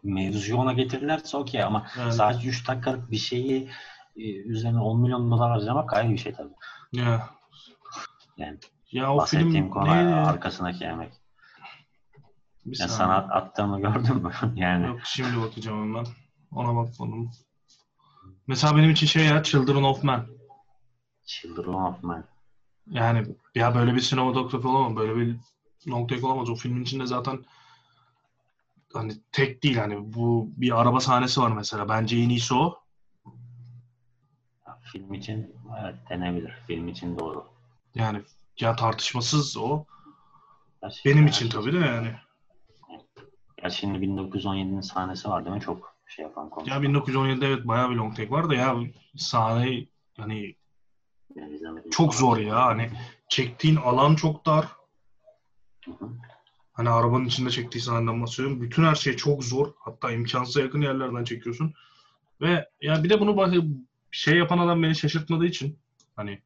mevzuyu 0.03 0.57
ona 0.57 0.73
getirirlerse 0.73 1.37
okey 1.37 1.63
ama 1.63 1.87
Yani, 1.97 2.13
sadece 2.13 2.47
3 2.49 2.67
dakikalık 2.67 3.11
bir 3.11 3.17
şeyi 3.17 3.69
e, 4.15 4.35
üzerine 4.35 4.79
10 4.79 5.01
milyon 5.01 5.31
dolar 5.31 5.51
harcamak 5.51 5.93
ayrı 5.93 6.09
bir 6.11 6.17
şey 6.17 6.33
tabii. 6.33 6.53
ya. 6.91 7.29
Yani 8.37 8.57
Ya 8.91 9.13
o 9.13 9.17
bahsettiğim 9.17 9.51
film 9.51 9.69
konu 9.69 9.85
neydi? 9.85 10.13
arkasındaki 10.15 10.83
emek. 10.85 11.11
Bir 12.65 12.79
Ya 12.79 12.87
sana 12.87 13.15
at- 13.15 13.31
attığımı 13.31 13.81
gördün 13.81 14.15
mü? 14.15 14.31
yani 14.55 14.87
Yok 14.87 14.99
şimdi 15.03 15.41
bakacağım 15.41 15.81
hemen. 15.83 16.05
Ona 16.51 16.75
bakmadım. 16.75 17.31
Mesela 18.47 18.77
benim 18.77 18.89
için 18.89 19.07
şey 19.07 19.25
ya 19.25 19.43
Children 19.43 19.83
of 19.83 20.03
Men. 20.03 20.25
Children 21.25 21.73
of 21.73 22.03
Man. 22.03 22.23
Yani 22.89 23.23
ya 23.55 23.75
böyle 23.75 23.95
bir 23.95 23.99
sinematografi 24.01 24.67
olamaz. 24.67 24.95
Böyle 24.95 25.15
bir 25.15 25.35
take 26.09 26.25
olamaz. 26.25 26.49
O 26.49 26.55
filmin 26.55 26.83
içinde 26.83 27.05
zaten 27.05 27.39
hani 28.93 29.13
tek 29.31 29.63
değil 29.63 29.77
hani 29.77 30.13
bu 30.13 30.49
bir 30.57 30.81
araba 30.81 30.99
sahnesi 30.99 31.41
var 31.41 31.51
mesela. 31.51 31.89
Bence 31.89 32.17
en 32.17 32.29
iyisi 32.29 32.53
o. 32.53 32.79
Film 34.91 35.13
için 35.13 35.55
evet 35.81 35.95
denebilir. 36.09 36.63
Film 36.67 36.87
için 36.87 37.19
doğru. 37.19 37.45
Yani 37.95 38.21
ya 38.59 38.75
tartışmasız 38.75 39.57
o. 39.57 39.85
Gerçi- 40.81 41.05
Benim 41.05 41.27
için 41.27 41.49
tabii 41.49 41.73
de 41.73 41.77
yani. 41.77 42.15
Ya 43.63 43.69
şimdi 43.69 43.97
1917'nin 44.05 44.81
sahnesi 44.81 45.29
var 45.29 45.45
değil 45.45 45.55
mi? 45.55 45.61
Çok 45.61 45.95
şey 46.07 46.23
yapan 46.25 46.49
konu. 46.49 46.69
Ya 46.69 46.75
1917'de 46.75 47.47
evet 47.47 47.67
bayağı 47.67 47.89
bir 47.89 47.95
long 47.95 48.15
take 48.15 48.29
var 48.31 48.49
da 48.49 48.55
ya 48.55 48.75
sahne 49.17 49.85
hani 50.17 50.55
izlemedim. 51.35 51.91
çok 51.91 52.15
zor 52.15 52.37
ya. 52.37 52.65
Hani 52.65 52.91
çektiğin 53.29 53.75
alan 53.75 54.15
çok 54.15 54.45
dar. 54.45 54.67
Hı 55.85 55.91
hı. 55.91 56.09
Hani 56.77 56.89
arabanın 56.89 57.25
içinde 57.25 57.49
çektiği 57.49 57.79
sahneden 57.79 58.21
bahsediyorum. 58.21 58.61
Bütün 58.61 58.83
her 58.83 58.95
şey 58.95 59.15
çok 59.15 59.43
zor. 59.43 59.73
Hatta 59.79 60.11
imkansıza 60.11 60.61
yakın 60.61 60.81
yerlerden 60.81 61.23
çekiyorsun. 61.23 61.73
Ve 62.41 62.69
ya 62.81 63.03
bir 63.03 63.09
de 63.09 63.19
bunu 63.19 63.51
şey 64.11 64.37
yapan 64.37 64.57
adam 64.57 64.83
beni 64.83 64.95
şaşırtmadığı 64.95 65.45
için 65.45 65.79
hani 66.15 66.41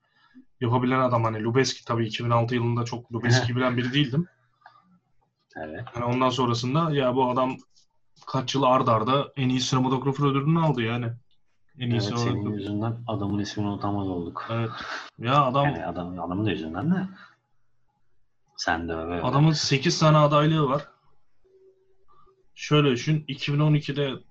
yapabilen 0.61 0.99
adam 0.99 1.23
hani 1.23 1.43
Lubeski 1.43 1.85
tabii 1.85 2.07
2006 2.07 2.55
yılında 2.55 2.85
çok 2.85 3.13
Lubeski 3.13 3.55
bilen 3.55 3.77
biri 3.77 3.93
değildim. 3.93 4.27
Evet. 5.55 5.83
Hani 5.93 6.05
ondan 6.05 6.29
sonrasında 6.29 6.91
ya 6.91 7.15
bu 7.15 7.29
adam 7.29 7.57
kaç 8.27 8.55
yıl 8.55 8.63
ard 8.63 8.87
arda 8.87 9.31
en 9.35 9.49
iyi 9.49 9.61
sinematografer 9.61 10.25
ödülünü 10.25 10.59
aldı 10.59 10.81
yani. 10.81 11.05
En 11.79 11.89
iyi 11.89 11.93
Evet 11.93 12.19
senin 12.19 12.49
yüzünden 12.49 12.97
adamın 13.07 13.39
ismini 13.39 13.67
unutamaz 13.67 14.07
olduk. 14.07 14.47
Evet. 14.51 14.69
Ya 15.19 15.43
adam 15.43 15.65
Yani 15.65 15.85
adam, 15.85 16.19
adamın 16.19 16.45
da 16.45 16.51
yüzünden 16.51 16.91
de. 16.91 17.07
Sen 18.61 18.89
de 18.89 18.93
öyle. 18.93 19.21
Adamın 19.21 19.51
8 19.51 19.99
tane 19.99 20.17
adaylığı 20.17 20.69
var. 20.69 20.87
Şöyle 22.55 22.91
düşün. 22.91 23.25
2012'de 23.27 24.23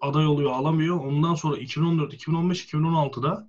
aday 0.00 0.26
oluyor 0.26 0.50
alamıyor. 0.50 0.96
Ondan 0.96 1.34
sonra 1.34 1.56
2014, 1.56 2.14
2015, 2.14 2.64
2016'da 2.64 3.48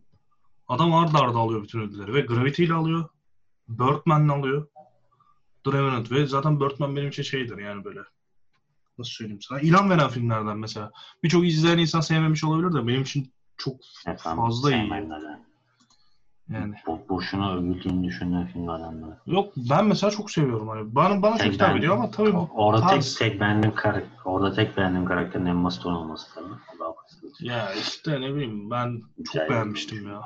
adam 0.68 0.94
arda 0.94 1.20
arda 1.20 1.38
alıyor 1.38 1.64
bütün 1.64 1.80
ödülleri. 1.82 2.14
Ve 2.14 2.22
Gravity 2.22 2.64
ile 2.64 2.74
alıyor. 2.74 3.10
Birdman'le 3.68 4.30
alıyor. 4.30 4.68
The 5.64 5.72
Revenant. 5.72 6.12
Ve 6.12 6.26
zaten 6.26 6.60
Birdman 6.60 6.96
benim 6.96 7.10
için 7.10 7.24
şeydir 7.24 7.58
yani 7.58 7.84
böyle. 7.84 8.00
Nasıl 8.98 9.12
söyleyeyim 9.12 9.42
sana? 9.42 9.60
İlham 9.60 9.90
veren 9.90 10.10
filmlerden 10.10 10.58
mesela. 10.58 10.92
Birçok 11.24 11.48
izleyen 11.48 11.78
insan 11.78 12.02
sevmemiş 12.02 12.44
olabilir 12.44 12.74
de 12.74 12.88
benim 12.88 13.02
için 13.02 13.34
çok 13.58 13.76
Efendim, 14.08 14.44
fazla 14.44 14.72
iyi. 14.72 14.82
sevmeyenlerden. 14.82 15.51
Yani. 16.54 16.74
Bo 16.88 17.00
boşuna 17.10 17.54
övüldüğünü 17.56 18.08
düşündüğüm 18.08 18.46
filmlerden 18.48 18.98
biri. 18.98 19.36
Yok 19.36 19.54
ben 19.70 19.86
mesela 19.86 20.12
çok 20.12 20.32
seviyorum. 20.32 20.68
Hani 20.68 20.96
bana, 20.96 21.22
bana 21.22 21.32
çok 21.32 21.42
Tek 21.42 21.54
hitap 21.54 21.78
ediyor 21.78 21.96
ama 21.96 22.12
tabii 22.12 22.30
O- 22.30 22.50
Orada 22.56 22.82
tarz. 22.88 23.16
tek 23.18 23.32
tek 23.32 23.42
beğendiğim 23.42 23.76
karakter, 23.76 24.10
orada 24.26 24.54
tek 24.54 24.78
beğendiğim 24.78 25.06
karakterin 25.06 25.46
Emma 25.46 25.72
Stone 25.72 25.98
olması 25.98 26.34
tabii. 26.36 26.54
Ya 27.40 27.74
işte 27.74 28.22
ne 28.22 28.34
bileyim 28.36 28.72
ben 28.72 29.02
çok 29.18 29.34
Güzel. 29.34 29.50
beğenmiştim 29.50 30.08
ya. 30.08 30.22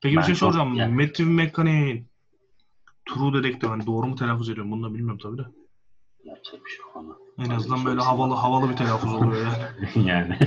Peki 0.00 0.16
Ben 0.16 0.22
bir 0.22 0.26
şey 0.26 0.34
çok- 0.34 0.38
soracağım. 0.52 0.74
yani- 0.74 0.94
Matthew 0.94 1.24
McConaughey'in 1.24 2.08
True 3.08 3.32
Detective 3.42 3.70
hani 3.70 3.86
doğru 3.86 4.06
mu 4.06 4.14
telaffuz 4.16 4.48
ediyorum 4.50 4.72
bunu 4.72 4.90
da 4.90 4.94
bilmiyorum 4.94 5.18
tabii 5.22 5.38
de. 5.38 5.42
Yapacak 6.24 6.64
bir 6.64 6.70
şey 6.70 6.78
yok 6.78 6.96
ona. 6.96 7.44
En 7.46 7.50
azından 7.50 7.84
böyle 7.84 8.00
havalı 8.00 8.34
havalı 8.34 8.70
bir 8.70 8.76
telaffuz 8.76 9.14
oluyor 9.14 9.46
yani. 9.46 10.08
yani. 10.08 10.38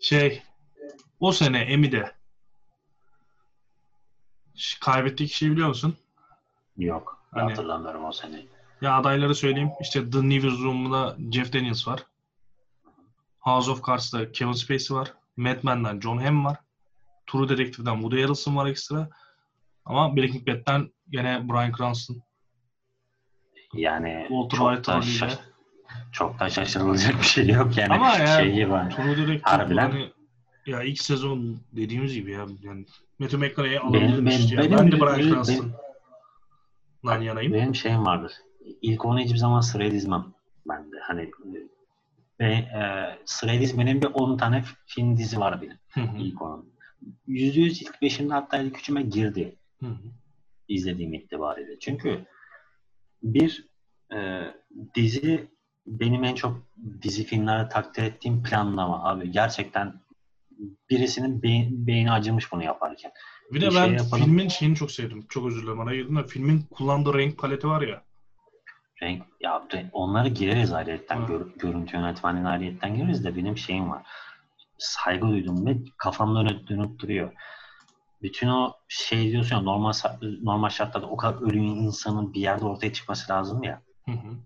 Şey 0.00 0.42
o 1.20 1.32
sene 1.32 1.58
Emmy'de 1.58 1.96
ş- 1.96 2.12
kaybettiği 4.80 5.28
kişiyi 5.28 5.50
biliyor 5.50 5.68
musun? 5.68 5.96
yok. 6.76 7.22
Hani- 7.30 7.50
Hatırlamıyorum 7.50 8.04
o 8.04 8.12
seneyi. 8.12 8.48
Ya 8.80 8.96
adayları 8.96 9.34
söyleyeyim. 9.34 9.70
İşte 9.80 10.10
The 10.10 10.28
Newsroom'da 10.28 11.16
Jeff 11.32 11.52
Daniels 11.52 11.88
var. 11.88 12.00
House 13.38 13.70
of 13.70 13.86
Cards'da 13.86 14.32
Kevin 14.32 14.52
Spacey 14.52 14.96
var. 14.96 15.12
Mad 15.36 15.56
Men'den 15.62 16.00
John 16.00 16.18
Hamm 16.18 16.44
var. 16.44 16.56
True 17.26 17.48
Detective'den 17.48 17.94
Woody 17.94 18.22
Harrelson 18.22 18.56
var 18.56 18.66
ekstra. 18.66 19.08
Ama 19.84 20.16
Breaking 20.16 20.48
Bad'den 20.48 20.90
gene 21.10 21.48
Bryan 21.48 21.72
Cranston. 21.78 22.22
Yani 23.72 24.26
Walter 24.28 24.56
çok 24.58 24.70
White 24.74 24.92
da, 24.92 25.02
şaş- 25.02 25.38
çok 26.12 26.40
da 26.40 26.50
şaşırılacak 26.50 27.18
bir 27.20 27.26
şey 27.26 27.48
yok 27.48 27.76
yani. 27.76 27.94
Ama 27.94 28.16
ya- 28.16 28.26
şey 28.26 28.52
gibi. 28.54 28.66
True 28.96 29.16
Detective 29.16 29.40
Harbiden. 29.42 29.90
hani 29.90 30.12
ya 30.68 30.82
ilk 30.82 31.02
sezon 31.02 31.56
dediğimiz 31.72 32.14
gibi 32.14 32.30
ya 32.32 32.46
yani 32.62 32.84
Matthew 33.18 33.46
McConaughey'i 33.46 33.80
Benim- 33.80 33.88
alabilirmiş 34.06 34.34
benim- 34.38 34.48
ya. 34.52 34.58
benim- 34.58 34.78
ben 34.78 34.92
de 34.92 35.00
benim- 35.00 35.28
Cranston'dan 35.34 37.20
yanayım. 37.20 37.52
Benim 37.52 37.74
şeyim 37.74 38.06
vardır. 38.06 38.32
İlk 38.82 39.04
onu 39.04 39.20
hiçbir 39.20 39.36
zaman 39.38 39.60
sıraya 39.60 39.90
dizmem. 39.90 40.24
Ben 40.68 40.92
de 40.92 40.96
hani 41.02 41.30
ve 42.40 42.52
e, 42.52 42.82
sıraya 43.24 43.60
dizmenin 43.60 44.02
bir 44.02 44.06
10 44.06 44.36
tane 44.36 44.64
film 44.86 45.16
dizi 45.16 45.40
var 45.40 45.62
benim. 45.62 45.78
Hı 45.88 46.00
hı, 46.00 46.16
İlk 46.18 46.42
onun. 46.42 46.72
Yüzde 47.26 47.60
yüz 47.60 47.82
ilk 47.82 48.02
beşimde 48.02 48.32
hatta 48.34 48.58
ilk 48.58 48.78
üçüme 48.78 49.02
girdi. 49.02 49.56
izlediğim 50.68 51.14
itibariyle. 51.14 51.78
Çünkü 51.78 52.26
bir 53.22 53.68
e, 54.14 54.42
dizi 54.94 55.48
benim 55.86 56.24
en 56.24 56.34
çok 56.34 56.62
dizi 57.02 57.24
filmlerde 57.24 57.68
takdir 57.68 58.02
ettiğim 58.02 58.42
planlama 58.42 59.04
abi. 59.04 59.30
Gerçekten 59.30 59.94
birisinin 60.90 61.42
beyin, 61.42 61.86
beyni 61.86 62.12
acımış 62.12 62.52
bunu 62.52 62.64
yaparken. 62.64 63.12
Bir 63.52 63.60
de 63.60 63.70
Bir 63.70 63.74
ben 63.74 63.84
şey 63.84 63.92
yapalım. 63.94 64.24
filmin 64.24 64.48
şeyini 64.48 64.76
çok 64.76 64.90
sevdim. 64.90 65.26
Çok 65.28 65.46
özür 65.46 65.62
dilerim 65.62 65.80
araya 65.80 65.96
girdim 65.96 66.16
de 66.16 66.26
filmin 66.26 66.62
kullandığı 66.62 67.14
renk 67.14 67.38
paleti 67.38 67.68
var 67.68 67.82
ya. 67.82 68.02
Renk, 69.02 69.22
ya 69.40 69.62
onları 69.92 70.28
gireriz 70.28 70.72
ayrıyetten. 70.72 71.26
Gör, 71.26 71.46
görüntü 71.58 71.96
yönetmenliğine 71.96 72.48
ayrıyetten 72.48 72.96
gireriz 72.96 73.24
de 73.24 73.36
benim 73.36 73.56
şeyim 73.58 73.90
var. 73.90 74.06
Saygı 74.78 75.28
duydum 75.28 75.66
ve 75.66 75.76
kafamda 75.96 76.48
dönüp, 76.48 76.68
dönüp 76.68 76.98
duruyor. 76.98 77.32
Bütün 78.22 78.48
o 78.48 78.72
şey 78.88 79.32
diyorsun 79.32 79.56
ya 79.56 79.62
normal 79.62 79.92
normal 80.42 80.68
şartlarda 80.68 81.06
o 81.06 81.16
kadar 81.16 81.42
ölü 81.42 81.58
insanın 81.58 82.34
bir 82.34 82.40
yerde 82.40 82.64
ortaya 82.64 82.92
çıkması 82.92 83.32
lazım 83.32 83.62
ya. 83.62 83.82
Hı 84.04 84.12
hı. 84.12 84.36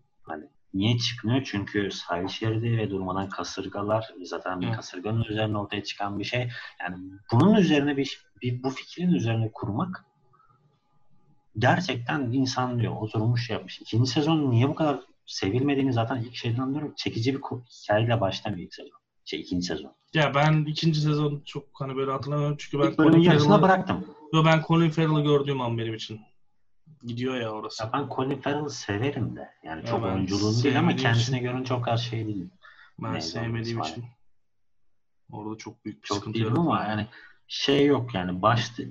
Niye 0.75 0.99
çıkmıyor? 0.99 1.43
Çünkü 1.45 1.91
sahil 1.91 2.29
şeridi 2.29 2.77
ve 2.77 2.91
durmadan 2.91 3.29
kasırgalar 3.29 4.11
zaten 4.23 4.61
bir 4.61 4.73
kasırganın 4.73 5.25
üzerine 5.25 5.59
ortaya 5.59 5.85
çıkan 5.85 6.19
bir 6.19 6.25
şey. 6.25 6.51
Yani 6.81 6.97
bunun 7.33 7.55
üzerine 7.55 7.97
bir, 7.97 8.27
bir 8.43 8.63
bu 8.63 8.71
fikrin 8.71 9.13
üzerine 9.13 9.51
kurmak 9.53 10.05
gerçekten 11.59 12.21
insan 12.21 12.81
diyor 12.81 12.97
oturmuş 13.01 13.51
yapmış. 13.51 13.81
İkinci 13.81 14.11
sezon 14.11 14.51
niye 14.51 14.69
bu 14.69 14.75
kadar 14.75 15.01
sevilmediğini 15.27 15.93
zaten 15.93 16.17
ilk 16.17 16.37
şeyden 16.37 16.63
anlıyorum. 16.63 16.93
Çekici 16.97 17.35
bir 17.35 17.41
hikayeyle 17.41 18.21
başlamıyor 18.21 18.63
ilk 18.67 18.75
sezon. 18.75 18.99
Şey 19.25 19.41
ikinci 19.41 19.67
sezon. 19.67 19.93
Ya 20.15 20.35
ben 20.35 20.65
ikinci 20.65 21.01
sezon 21.01 21.43
çok 21.45 21.65
hani 21.73 21.97
böyle 21.97 22.11
hatırlamıyorum 22.11 22.57
çünkü 22.59 22.85
ben 22.85 22.91
İlk 22.91 22.99
bölümün 22.99 23.23
yarısına 23.23 23.63
bıraktım. 23.63 24.05
Yo, 24.33 24.45
ben 24.45 24.63
Colin 24.69 24.91
Farrell'ı 24.91 25.23
gördüğüm 25.23 25.61
an 25.61 25.79
benim 25.79 25.95
için 25.95 26.21
gidiyor 27.03 27.35
ya 27.41 27.51
orası. 27.51 27.85
Ya 27.85 27.91
ben 27.93 28.09
Colin 28.15 28.41
Farrell'ı 28.41 28.71
severim 28.71 29.37
de. 29.37 29.51
Yani 29.65 29.81
Ya 29.81 29.87
çok 29.87 30.03
ben 30.05 30.09
oyunculuğunu 30.09 30.63
değil 30.65 30.79
ama 30.79 30.97
kendisine 30.97 31.37
için- 31.39 31.53
göre 31.53 31.65
çok 31.65 31.87
her 31.87 31.97
şey 31.97 32.27
değil. 32.27 32.49
Ben 33.03 33.13
Neydi 33.13 33.23
sevmediğim 33.25 33.81
için 33.81 34.05
orada 35.33 35.57
çok 35.59 35.85
büyük 35.85 36.03
bir 36.03 36.07
Çok 36.09 36.17
sıkıntı 36.19 36.39
yarattı. 36.39 36.61
ama 36.61 36.83
yani 36.83 37.07
şey 37.49 37.87
yok 37.87 38.15
yani 38.15 38.43
başta 38.43 38.83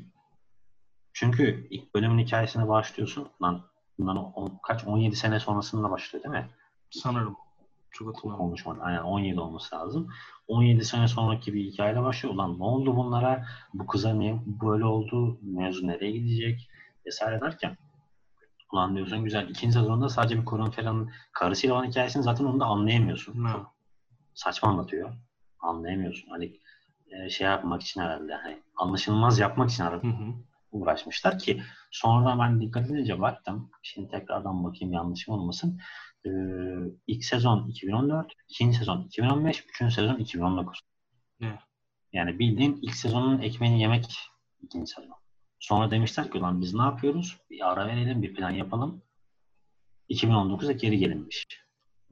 çünkü 1.13 1.67
ilk 1.69 1.95
bölümün 1.95 2.25
hikayesine 2.25 2.67
başlıyorsun. 2.67 3.29
Lan 3.41 3.61
bundan 3.99 4.17
on, 4.17 4.59
kaç 4.63 4.83
17 4.87 5.15
sene 5.15 5.39
sonrasında 5.39 5.89
başlıyor 5.91 6.23
değil 6.23 6.35
mi? 6.35 6.49
Sanırım. 6.89 7.35
Çok 7.93 8.07
hatırlamıyorum. 8.07 8.45
konuşmanın. 8.47 8.79
Yani 8.93 9.01
17 9.01 9.39
olması 9.39 9.75
lazım. 9.75 10.09
17 10.47 10.85
sene 10.85 11.07
sonraki 11.07 11.53
bir 11.53 11.63
hikayeyle 11.65 12.01
başlıyor. 12.01 12.35
Ulan 12.35 12.59
ne 12.59 12.63
oldu 12.63 12.95
bunlara? 12.95 13.45
Bu 13.73 13.87
kıza 13.87 14.13
niye 14.13 14.39
böyle 14.45 14.85
oldu? 14.85 15.37
Mevzu 15.41 15.87
nereye 15.87 16.11
gidecek? 16.11 16.69
Vesaire 17.05 17.41
derken 17.41 17.77
ulan 18.73 18.95
diyorsun 18.95 19.23
güzel. 19.23 19.49
İkinci 19.49 19.73
sezonda 19.73 20.09
sadece 20.09 20.41
bir 20.41 20.45
Colin 20.45 20.71
Farrell'ın 20.71 21.11
karısıyla 21.33 21.75
olan 21.75 21.85
hikayesini 21.85 22.23
zaten 22.23 22.45
onu 22.45 22.59
da 22.59 22.65
anlayamıyorsun. 22.65 23.43
Ne? 23.43 23.49
Saçma 24.33 24.69
anlatıyor. 24.69 25.13
Anlayamıyorsun. 25.59 26.29
Hani 26.29 26.59
e, 27.11 27.29
şey 27.29 27.47
yapmak 27.47 27.81
için 27.81 28.01
herhalde 28.01 28.33
hani 28.33 28.63
anlaşılmaz 28.75 29.39
yapmak 29.39 29.69
için 29.69 29.83
herhalde 29.83 30.07
Hı 30.07 30.11
hı. 30.11 30.33
uğraşmışlar 30.71 31.39
ki 31.39 31.61
sonradan 31.91 32.39
ben 32.39 32.61
dikkat 32.61 32.91
edince 32.91 33.21
baktım. 33.21 33.71
Şimdi 33.83 34.11
tekrardan 34.11 34.63
bakayım 34.63 34.93
yanlışım 34.93 35.33
olmasın. 35.33 35.79
Ee, 36.25 36.29
ilk 37.07 37.25
sezon 37.25 37.67
2014, 37.67 38.33
ikinci 38.49 38.77
sezon 38.77 39.03
2015, 39.03 39.65
üçüncü 39.69 39.93
sezon 39.93 40.15
2019. 40.17 40.81
Ne? 41.39 41.59
Yani 42.13 42.39
bildiğin 42.39 42.79
ilk 42.81 42.95
sezonun 42.95 43.39
ekmeğini 43.39 43.81
yemek 43.81 44.05
ikinci 44.61 44.91
sezon. 44.91 45.20
Sonra 45.61 45.91
demişler 45.91 46.31
ki 46.31 46.37
ulan 46.37 46.61
biz 46.61 46.73
ne 46.73 46.81
yapıyoruz? 46.81 47.37
Bir 47.49 47.71
ara 47.71 47.87
verelim, 47.87 48.21
bir 48.21 48.33
plan 48.33 48.49
yapalım. 48.49 49.01
2019'da 50.09 50.71
geri 50.71 50.97
gelinmiş. 50.97 51.47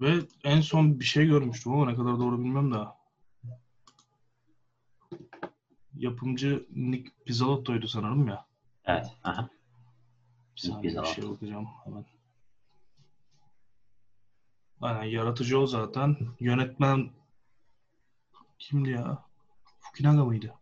Ve 0.01 0.13
en 0.43 0.61
son 0.61 0.99
bir 0.99 1.05
şey 1.05 1.25
görmüştüm 1.27 1.71
ama 1.73 1.85
ne 1.85 1.95
kadar 1.95 2.19
doğru 2.19 2.39
bilmem 2.39 2.73
de. 2.73 2.77
Yapımcı 5.95 6.67
Nick 6.75 7.11
Pizzolatto'ydu 7.25 7.87
sanırım 7.87 8.27
ya. 8.27 8.45
Evet. 8.85 9.05
Aha. 9.23 9.49
Bir 10.55 10.61
saniye 10.61 10.77
bir 10.83 10.87
Pizzalotto. 10.87 11.13
şey 11.13 11.29
bakacağım 11.29 11.67
hemen. 11.83 12.05
Aynen 14.81 15.03
yaratıcı 15.03 15.59
o 15.59 15.67
zaten. 15.67 16.17
Yönetmen 16.39 17.09
kimdi 18.59 18.89
ya? 18.89 19.23
Fukunaga 19.79 20.25
mıydı? 20.25 20.53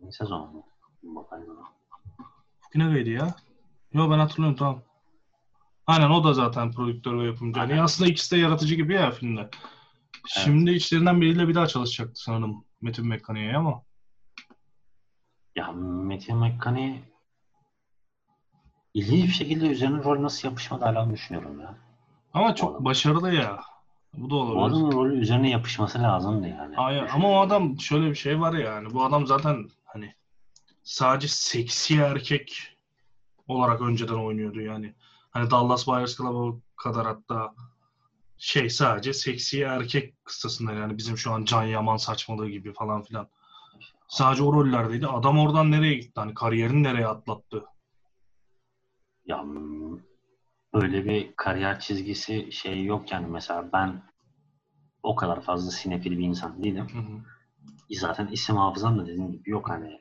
Yeni 0.00 0.12
sezon 0.12 0.52
mu? 0.52 0.66
Bakalım. 1.02 1.44
ona. 2.74 2.98
Ya. 2.98 3.34
Yo 3.92 4.10
ben 4.10 4.18
hatırlıyorum 4.18 4.56
tamam. 4.56 4.82
Aynen 5.86 6.10
o 6.10 6.24
da 6.24 6.32
zaten 6.34 6.72
prodüktör 6.72 7.18
ve 7.18 7.24
yapımcı. 7.24 7.60
Yani 7.60 7.72
Aynen. 7.72 7.82
aslında 7.82 8.10
ikisi 8.10 8.36
de 8.36 8.40
yaratıcı 8.40 8.74
gibi 8.74 8.94
ya 8.94 9.10
filmde. 9.10 9.50
Şimdi 10.26 10.70
içlerinden 10.70 11.20
biriyle 11.20 11.48
bir 11.48 11.54
daha 11.54 11.66
çalışacaktı 11.66 12.22
sanırım 12.22 12.64
Metin 12.80 13.06
Mekani'ye 13.08 13.56
ama. 13.56 13.82
Ya 15.56 15.72
Metin 15.72 16.36
McCanny 16.36 16.98
ilginç 18.94 19.24
bir 19.24 19.32
şekilde 19.32 19.66
üzerine 19.66 20.04
rol 20.04 20.22
nasıl 20.22 20.48
yapışmadı 20.48 20.84
hala 20.84 21.10
düşünüyorum 21.10 21.60
ya. 21.60 21.74
Ama 22.34 22.54
çok 22.54 22.70
Oğlum. 22.70 22.84
başarılı 22.84 23.34
ya. 23.34 23.60
Bu 24.14 24.26
da 24.26 24.30
Bu 24.30 24.36
olabilir. 24.38 24.76
adamın 24.76 24.92
rolü 24.92 25.18
üzerine 25.20 25.50
yapışması 25.50 26.02
lazımdı 26.02 26.48
yani. 26.48 26.76
Hayır, 26.76 27.04
ama 27.14 27.28
o 27.28 27.36
adam 27.40 27.80
şöyle 27.80 28.10
bir 28.10 28.14
şey 28.14 28.40
var 28.40 28.52
ya 28.52 28.60
yani 28.74 28.94
bu 28.94 29.04
adam 29.04 29.26
zaten 29.26 29.68
hani 29.84 30.14
sadece 30.90 31.28
seksi 31.28 31.96
erkek 31.96 32.76
olarak 33.48 33.80
önceden 33.80 34.14
oynuyordu 34.14 34.60
yani. 34.60 34.94
Hani 35.30 35.50
Dallas 35.50 35.86
Buyers 35.86 36.16
Club 36.16 36.60
kadar 36.76 37.06
hatta 37.06 37.54
şey 38.38 38.70
sadece 38.70 39.12
seksi 39.12 39.62
erkek 39.62 40.24
kıstasında 40.24 40.72
yani 40.72 40.98
bizim 40.98 41.18
şu 41.18 41.32
an 41.32 41.44
Can 41.44 41.62
Yaman 41.62 41.96
saçmalığı 41.96 42.48
gibi 42.48 42.72
falan 42.72 43.02
filan. 43.02 43.28
Sadece 44.08 44.42
o 44.42 44.52
rollerdeydi. 44.52 45.06
Adam 45.06 45.38
oradan 45.38 45.70
nereye 45.70 45.94
gitti? 45.94 46.20
Hani 46.20 46.34
kariyerini 46.34 46.82
nereye 46.82 47.06
atlattı? 47.06 47.64
Ya 49.26 49.44
böyle 50.74 51.04
bir 51.04 51.36
kariyer 51.36 51.80
çizgisi 51.80 52.52
şey 52.52 52.84
yok 52.84 53.12
yani 53.12 53.26
mesela 53.26 53.72
ben 53.72 54.02
o 55.02 55.14
kadar 55.14 55.40
fazla 55.40 55.70
sinefil 55.70 56.18
bir 56.18 56.24
insan 56.24 56.62
değilim. 56.62 56.88
Hı 56.92 56.98
hı. 56.98 57.20
Zaten 57.90 58.26
isim 58.26 58.56
hafızam 58.56 58.98
da 58.98 59.06
dediğim 59.06 59.32
gibi 59.32 59.50
yok 59.50 59.70
hani 59.70 60.00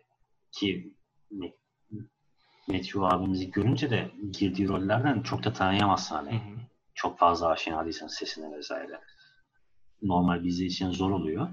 ki 0.52 0.94
Matthew 2.68 3.06
abimizi 3.06 3.52
görünce 3.52 3.90
de 3.90 4.12
girdiği 4.32 4.68
rollerden 4.68 5.22
çok 5.22 5.44
da 5.44 5.54
tanıyamazsın 5.54 6.16
hani. 6.16 6.32
Hı 6.32 6.36
hı. 6.36 6.60
çok 6.94 7.20
fazla 7.20 7.48
aşina 7.48 7.84
değilsen 7.86 8.08
sesine 8.08 8.58
vesaire. 8.58 9.02
Normal 10.02 10.44
bir 10.44 10.66
için 10.66 10.92
zor 10.92 11.12
oluyor. 11.12 11.50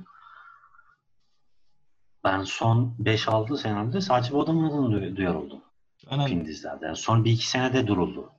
Ben 2.24 2.42
son 2.42 2.96
5-6 3.00 3.56
senemde 3.58 4.00
sadece 4.00 4.32
bu 4.32 4.42
adamın 4.42 4.70
adını 4.70 4.92
duy- 4.96 5.16
duyar 5.16 5.34
oldum. 5.34 5.60
Aynen. 6.06 6.26
Film 6.26 6.44
dizilerde. 6.44 6.86
Yani 6.86 6.96
son 6.96 7.24
1-2 7.24 7.36
senede 7.36 7.86
duruldu. 7.86 8.32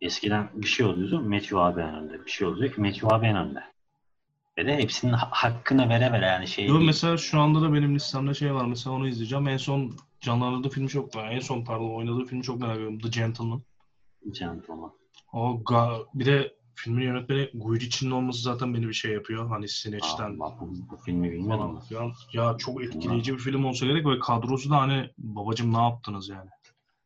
Eskiden 0.00 0.50
bir 0.54 0.66
şey 0.66 0.86
oluyordu. 0.86 1.20
Matthew 1.20 1.58
abi 1.58 1.80
en 1.80 1.94
önde. 1.94 2.24
Bir 2.24 2.30
şey 2.30 2.46
oluyor 2.48 2.74
ki 2.74 2.80
Matthew 2.80 3.14
abi 3.14 3.26
en 3.26 3.36
önde. 3.36 3.71
De 4.56 4.76
hepsinin 4.76 5.12
ha- 5.12 5.28
hakkını 5.32 5.88
vere 5.88 6.12
vere 6.12 6.26
yani 6.26 6.48
şey 6.48 6.66
Yo, 6.66 6.74
değil. 6.74 6.86
mesela 6.86 7.16
şu 7.16 7.40
anda 7.40 7.62
da 7.62 7.72
benim 7.72 7.94
listemde 7.94 8.34
şey 8.34 8.54
var. 8.54 8.64
Mesela 8.64 8.96
onu 8.96 9.08
izleyeceğim. 9.08 9.48
En 9.48 9.56
son 9.56 9.92
canlandırdığı 10.20 10.68
filmi 10.68 10.88
çok 10.88 11.16
En 11.16 11.40
son 11.40 11.64
pardon 11.64 11.94
oynadığı 11.94 12.24
filmi 12.24 12.42
çok 12.42 12.60
merak 12.60 12.74
ediyorum. 12.76 12.98
The 12.98 13.08
Gentleman. 13.08 13.62
Gentleman. 14.38 14.92
O 15.32 15.60
ga- 15.64 16.04
bir 16.14 16.24
de 16.26 16.54
filmin 16.74 17.02
yönetmeni 17.04 17.50
Guy 17.54 17.80
Ritchie'nin 17.80 18.14
olması 18.14 18.42
zaten 18.42 18.74
beni 18.74 18.88
bir 18.88 18.92
şey 18.94 19.12
yapıyor. 19.12 19.48
Hani 19.48 19.68
Snatch'ten 19.68 20.30
Aa, 20.40 20.60
bu, 20.60 20.74
bu 20.90 20.96
filmi 20.96 21.32
bilmiyordum. 21.32 21.58
falan 21.66 21.80
filan. 21.80 22.12
Ya 22.32 22.56
çok 22.58 22.84
etkileyici 22.84 23.32
bir 23.32 23.38
film 23.38 23.64
olsa 23.64 23.86
gerek 23.86 24.06
ve 24.06 24.18
kadrosu 24.18 24.70
da 24.70 24.76
hani 24.80 25.10
babacım 25.18 25.74
ne 25.74 25.82
yaptınız 25.82 26.28
yani. 26.28 26.50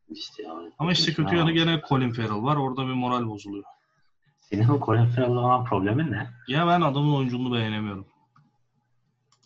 İşte 0.09 0.43
yani. 0.43 0.71
Ama 0.79 0.91
işte 0.91 1.13
kötü 1.13 1.35
yanı 1.35 1.51
gene 1.51 1.81
Colin 1.89 2.11
Farrell 2.11 2.43
var. 2.43 2.55
Orada 2.55 2.81
bir 2.87 2.93
moral 2.93 3.27
bozuluyor. 3.27 3.63
Senin 4.49 4.67
o 4.69 4.85
Colin 4.85 5.05
Farrell'la 5.05 5.39
olan 5.39 5.65
problemin 5.65 6.11
ne? 6.11 6.29
Ya 6.47 6.67
ben 6.67 6.81
adamın 6.81 7.15
oyunculuğunu 7.15 7.55
beğenemiyorum. 7.55 8.07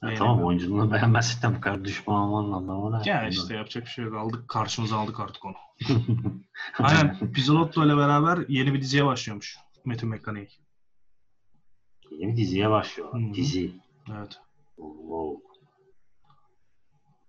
Ya 0.04 0.14
tamam 0.16 0.44
oyunculuğunu 0.44 0.92
beğenmezsen 0.92 1.56
bu 1.56 1.62
kadar 1.62 1.86
düşman 1.86 2.22
olmanın 2.22 2.52
anlamı 2.52 3.00
ne? 3.00 3.10
Ya 3.10 3.28
işte 3.28 3.56
yapacak 3.56 3.84
bir 3.86 3.90
şey 3.90 4.06
yok. 4.06 4.16
Aldık 4.16 4.48
karşımıza 4.48 4.98
aldık 4.98 5.20
artık 5.20 5.46
onu. 5.46 5.56
Aynen 6.80 7.32
Pizzolotto 7.34 7.86
ile 7.86 7.98
beraber 7.98 8.46
yeni 8.48 8.74
bir 8.74 8.82
diziye 8.82 9.06
başlıyormuş. 9.06 9.58
Metin 9.86 10.10
McConaughey. 10.10 10.58
Yeni 12.12 12.32
bir 12.32 12.38
diziye 12.38 12.70
başlıyor. 12.70 13.14
Hı 13.14 13.18
hı. 13.18 13.34
Dizi. 13.34 13.76
Evet. 14.12 14.40
Wow. 14.76 15.42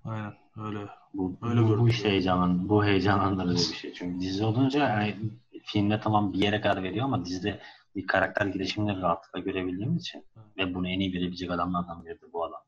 Aynen 0.05 0.35
öyle. 0.57 0.89
Bu, 1.15 1.39
Öyle 1.43 1.63
bu, 1.63 1.79
bu 1.79 1.89
işte 1.89 2.09
heyecanlan, 2.09 2.69
bu 2.69 2.85
heyecanlandırıcı 2.85 3.73
bir 3.73 3.77
şey. 3.77 3.93
Çünkü 3.93 4.21
dizi 4.21 4.45
olunca 4.45 4.89
yani 4.89 5.17
filmde 5.65 6.01
tamam 6.01 6.33
bir 6.33 6.39
yere 6.39 6.61
kadar 6.61 6.83
veriyor 6.83 7.05
ama 7.05 7.25
dizide 7.25 7.61
bir 7.97 8.07
karakter 8.07 8.47
gelişimini 8.47 9.01
rahatlıkla 9.03 9.41
görebildiğimiz 9.41 10.03
için 10.03 10.27
ve 10.57 10.75
bunu 10.75 10.89
en 10.89 11.01
iyi 11.01 11.13
verebilecek 11.13 11.51
adamlardan 11.51 12.05
biri 12.05 12.15
de 12.15 12.33
bu 12.33 12.45
adam. 12.45 12.61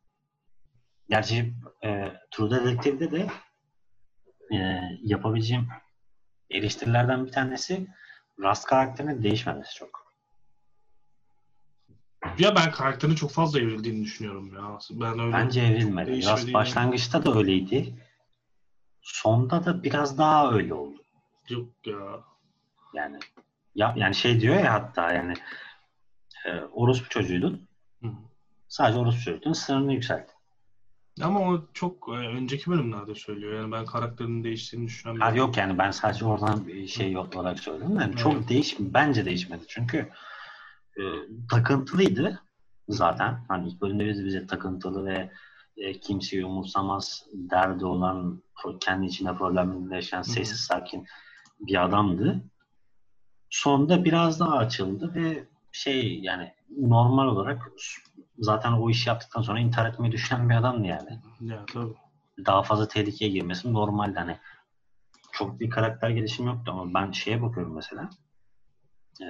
Gerçi 1.08 1.54
e, 1.84 2.12
True 2.30 2.50
Detective'de 2.50 3.10
de 3.10 3.26
e, 4.56 4.80
yapabileceğim 5.02 5.68
eleştirilerden 6.50 7.26
bir 7.26 7.32
tanesi 7.32 7.86
Rust 8.38 8.64
karakterinin 8.64 9.22
değişmemesi 9.22 9.74
çok. 9.74 10.04
Ya 12.38 12.56
ben 12.56 12.70
karakterin 12.70 13.14
çok 13.14 13.30
fazla 13.30 13.60
evrildiğini 13.60 14.04
düşünüyorum 14.04 14.54
ya. 14.54 14.78
Ben 14.90 15.18
öyle 15.18 15.32
Bence 15.32 15.60
evrilmedi. 15.60 16.16
Rust 16.16 16.52
başlangıçta 16.52 17.24
da 17.24 17.38
öyleydi. 17.38 17.94
Sonda 19.04 19.64
da 19.64 19.82
biraz 19.82 20.18
daha 20.18 20.50
öyle 20.52 20.74
oldu. 20.74 21.02
yok 21.48 21.68
ya. 21.86 21.96
Yani 22.94 23.18
ya, 23.74 23.94
yani 23.96 24.14
şey 24.14 24.40
diyor 24.40 24.56
ya 24.56 24.72
hatta 24.72 25.12
yani 25.12 25.34
e, 26.46 26.60
orospu 26.60 27.08
çocuğuydun. 27.08 27.68
Hı. 28.02 28.08
Sadece 28.68 28.98
orospu 28.98 29.20
çocuğuydun. 29.24 29.52
Sınırını 29.52 29.92
yükselt. 29.94 30.30
Ama 31.22 31.40
o 31.40 31.60
çok 31.72 32.08
e, 32.08 32.12
önceki 32.12 32.70
bölümlerde 32.70 33.14
söylüyor. 33.14 33.52
Yani 33.60 33.72
ben 33.72 33.84
karakterinin 33.86 34.44
değiştiğini 34.44 34.84
Ha, 34.84 34.88
düşünemiyorum. 34.88 35.36
yok 35.36 35.56
yani 35.56 35.78
ben 35.78 35.90
sadece 35.90 36.24
oradan 36.24 36.66
bir 36.66 36.86
şey 36.86 37.12
yok 37.12 37.36
olarak 37.36 37.58
söyledim. 37.58 38.00
Yani 38.00 38.16
çok 38.16 38.34
Evet. 38.34 38.48
değiş 38.48 38.76
bence 38.78 39.24
değişmedi. 39.24 39.64
Çünkü 39.68 40.08
e, 40.96 41.02
takıntılıydı 41.50 42.42
zaten. 42.88 43.44
Hani 43.48 43.68
ilk 43.68 43.80
bölümde 43.80 44.06
biz 44.06 44.24
bize 44.24 44.46
takıntılı 44.46 45.06
ve 45.06 45.30
e, 45.76 46.00
kimseyi 46.00 46.44
umursamaz 46.44 47.26
derdi 47.32 47.86
olan 47.86 48.42
kendi 48.80 49.06
içinde 49.06 49.34
problemleri 49.36 49.94
yaşayan 49.94 50.22
sessiz 50.22 50.60
sakin 50.60 51.06
bir 51.60 51.84
adamdı. 51.84 52.44
Sonda 53.50 54.04
biraz 54.04 54.40
daha 54.40 54.56
açıldı 54.56 55.14
ve 55.14 55.48
şey 55.72 56.20
yani 56.20 56.54
normal 56.78 57.26
olarak 57.26 57.72
zaten 58.38 58.72
o 58.72 58.90
işi 58.90 59.08
yaptıktan 59.08 59.42
sonra 59.42 59.60
intihar 59.60 59.86
etmeyi 59.86 60.12
düşünen 60.12 60.48
bir 60.48 60.54
adamdı 60.54 60.86
yani. 60.86 61.20
Ya 61.40 61.66
tabii. 61.66 61.94
Daha 62.46 62.62
fazla 62.62 62.88
tehlikeye 62.88 63.30
girmesi 63.30 63.72
normaldi 63.72 64.18
hani. 64.18 64.38
Çok 65.32 65.60
bir 65.60 65.70
karakter 65.70 66.10
gelişimi 66.10 66.48
yoktu 66.48 66.72
ama 66.72 66.94
ben 66.94 67.10
şeye 67.10 67.42
bakıyorum 67.42 67.74
mesela. 67.74 68.10
Ee, 69.22 69.26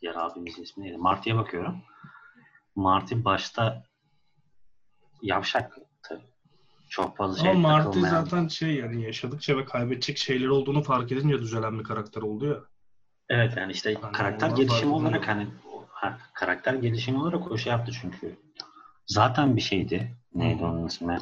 diğer 0.00 0.14
abimizin 0.14 0.62
ismi 0.62 0.84
neydi? 0.84 0.96
Marty'ye 0.96 1.36
bakıyorum. 1.36 1.82
Marty 2.76 3.14
başta 3.24 3.84
yavşak 5.24 5.78
tabii. 6.02 6.22
Çok 6.88 7.16
fazla 7.16 7.42
şey 7.42 7.50
Ama 7.50 7.68
Marty 7.68 8.00
zaten 8.00 8.48
şey 8.48 8.74
yani 8.74 9.02
yaşadıkça 9.02 9.56
ve 9.56 9.64
kaybedecek 9.64 10.18
şeyleri 10.18 10.50
olduğunu 10.50 10.82
fark 10.82 11.12
edince 11.12 11.38
düzelen 11.38 11.78
bir 11.78 11.84
karakter 11.84 12.22
oldu 12.22 12.46
ya. 12.46 12.56
Evet 13.28 13.56
yani 13.56 13.72
işte 13.72 13.94
Hani 13.94 14.12
karakter 14.12 14.50
gelişimi 14.50 14.92
olarak 14.92 15.28
hani 15.28 15.48
ha, 15.88 16.18
karakter 16.34 16.74
gelişimi 16.74 17.18
olarak 17.18 17.50
o 17.50 17.58
şey 17.58 17.72
yaptı 17.72 17.92
çünkü. 18.00 18.36
Zaten 19.06 19.56
bir 19.56 19.60
şeydi. 19.60 20.16
Neydi 20.34 20.64
onun 20.64 20.86
ismi? 20.86 21.18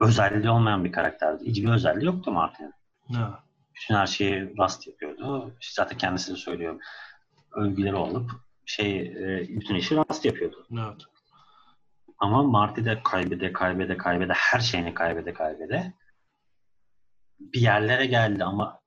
Özelliği 0.00 0.50
olmayan 0.50 0.84
bir 0.84 0.92
karakterdi. 0.92 1.44
Hiçbir 1.46 1.68
özelliği 1.68 2.06
yoktu 2.06 2.32
Martin'in. 2.32 2.72
Ha. 3.12 3.44
Bütün 3.74 3.94
her 3.94 4.06
şeyi 4.06 4.56
Rust 4.58 4.86
yapıyordu. 4.86 5.52
İşte 5.60 5.82
zaten 5.82 5.98
kendisi 5.98 6.32
de 6.32 6.36
söylüyor. 6.36 6.80
Övgüleri 7.52 7.94
olup 7.94 8.30
şey 8.66 9.00
e, 9.00 9.48
bütün 9.48 9.74
işi 9.74 9.96
Rust 9.96 10.24
yapıyordu. 10.24 10.66
Evet. 10.72 11.02
Ama 12.18 12.42
Marty 12.42 12.84
de 12.84 13.02
kaybede 13.02 13.52
kaybede 13.52 13.96
kaybede 13.96 14.32
her 14.32 14.60
şeyini 14.60 14.94
kaybede 14.94 15.32
kaybede 15.32 15.92
bir 17.40 17.60
yerlere 17.60 18.06
geldi 18.06 18.44
ama 18.44 18.80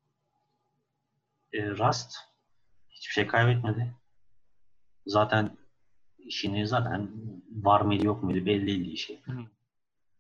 e, 1.54 1.70
Rust 1.70 2.16
hiçbir 2.90 3.14
şey 3.14 3.28
kaybetmedi. 3.28 3.94
Zaten 5.06 5.58
işini 6.18 6.68
zaten 6.68 7.12
var 7.52 7.82
mıydı 7.82 8.06
yok 8.06 8.24
muydu 8.24 8.46
belliydi 8.46 8.90
işi. 8.90 9.22
Hı. 9.26 9.34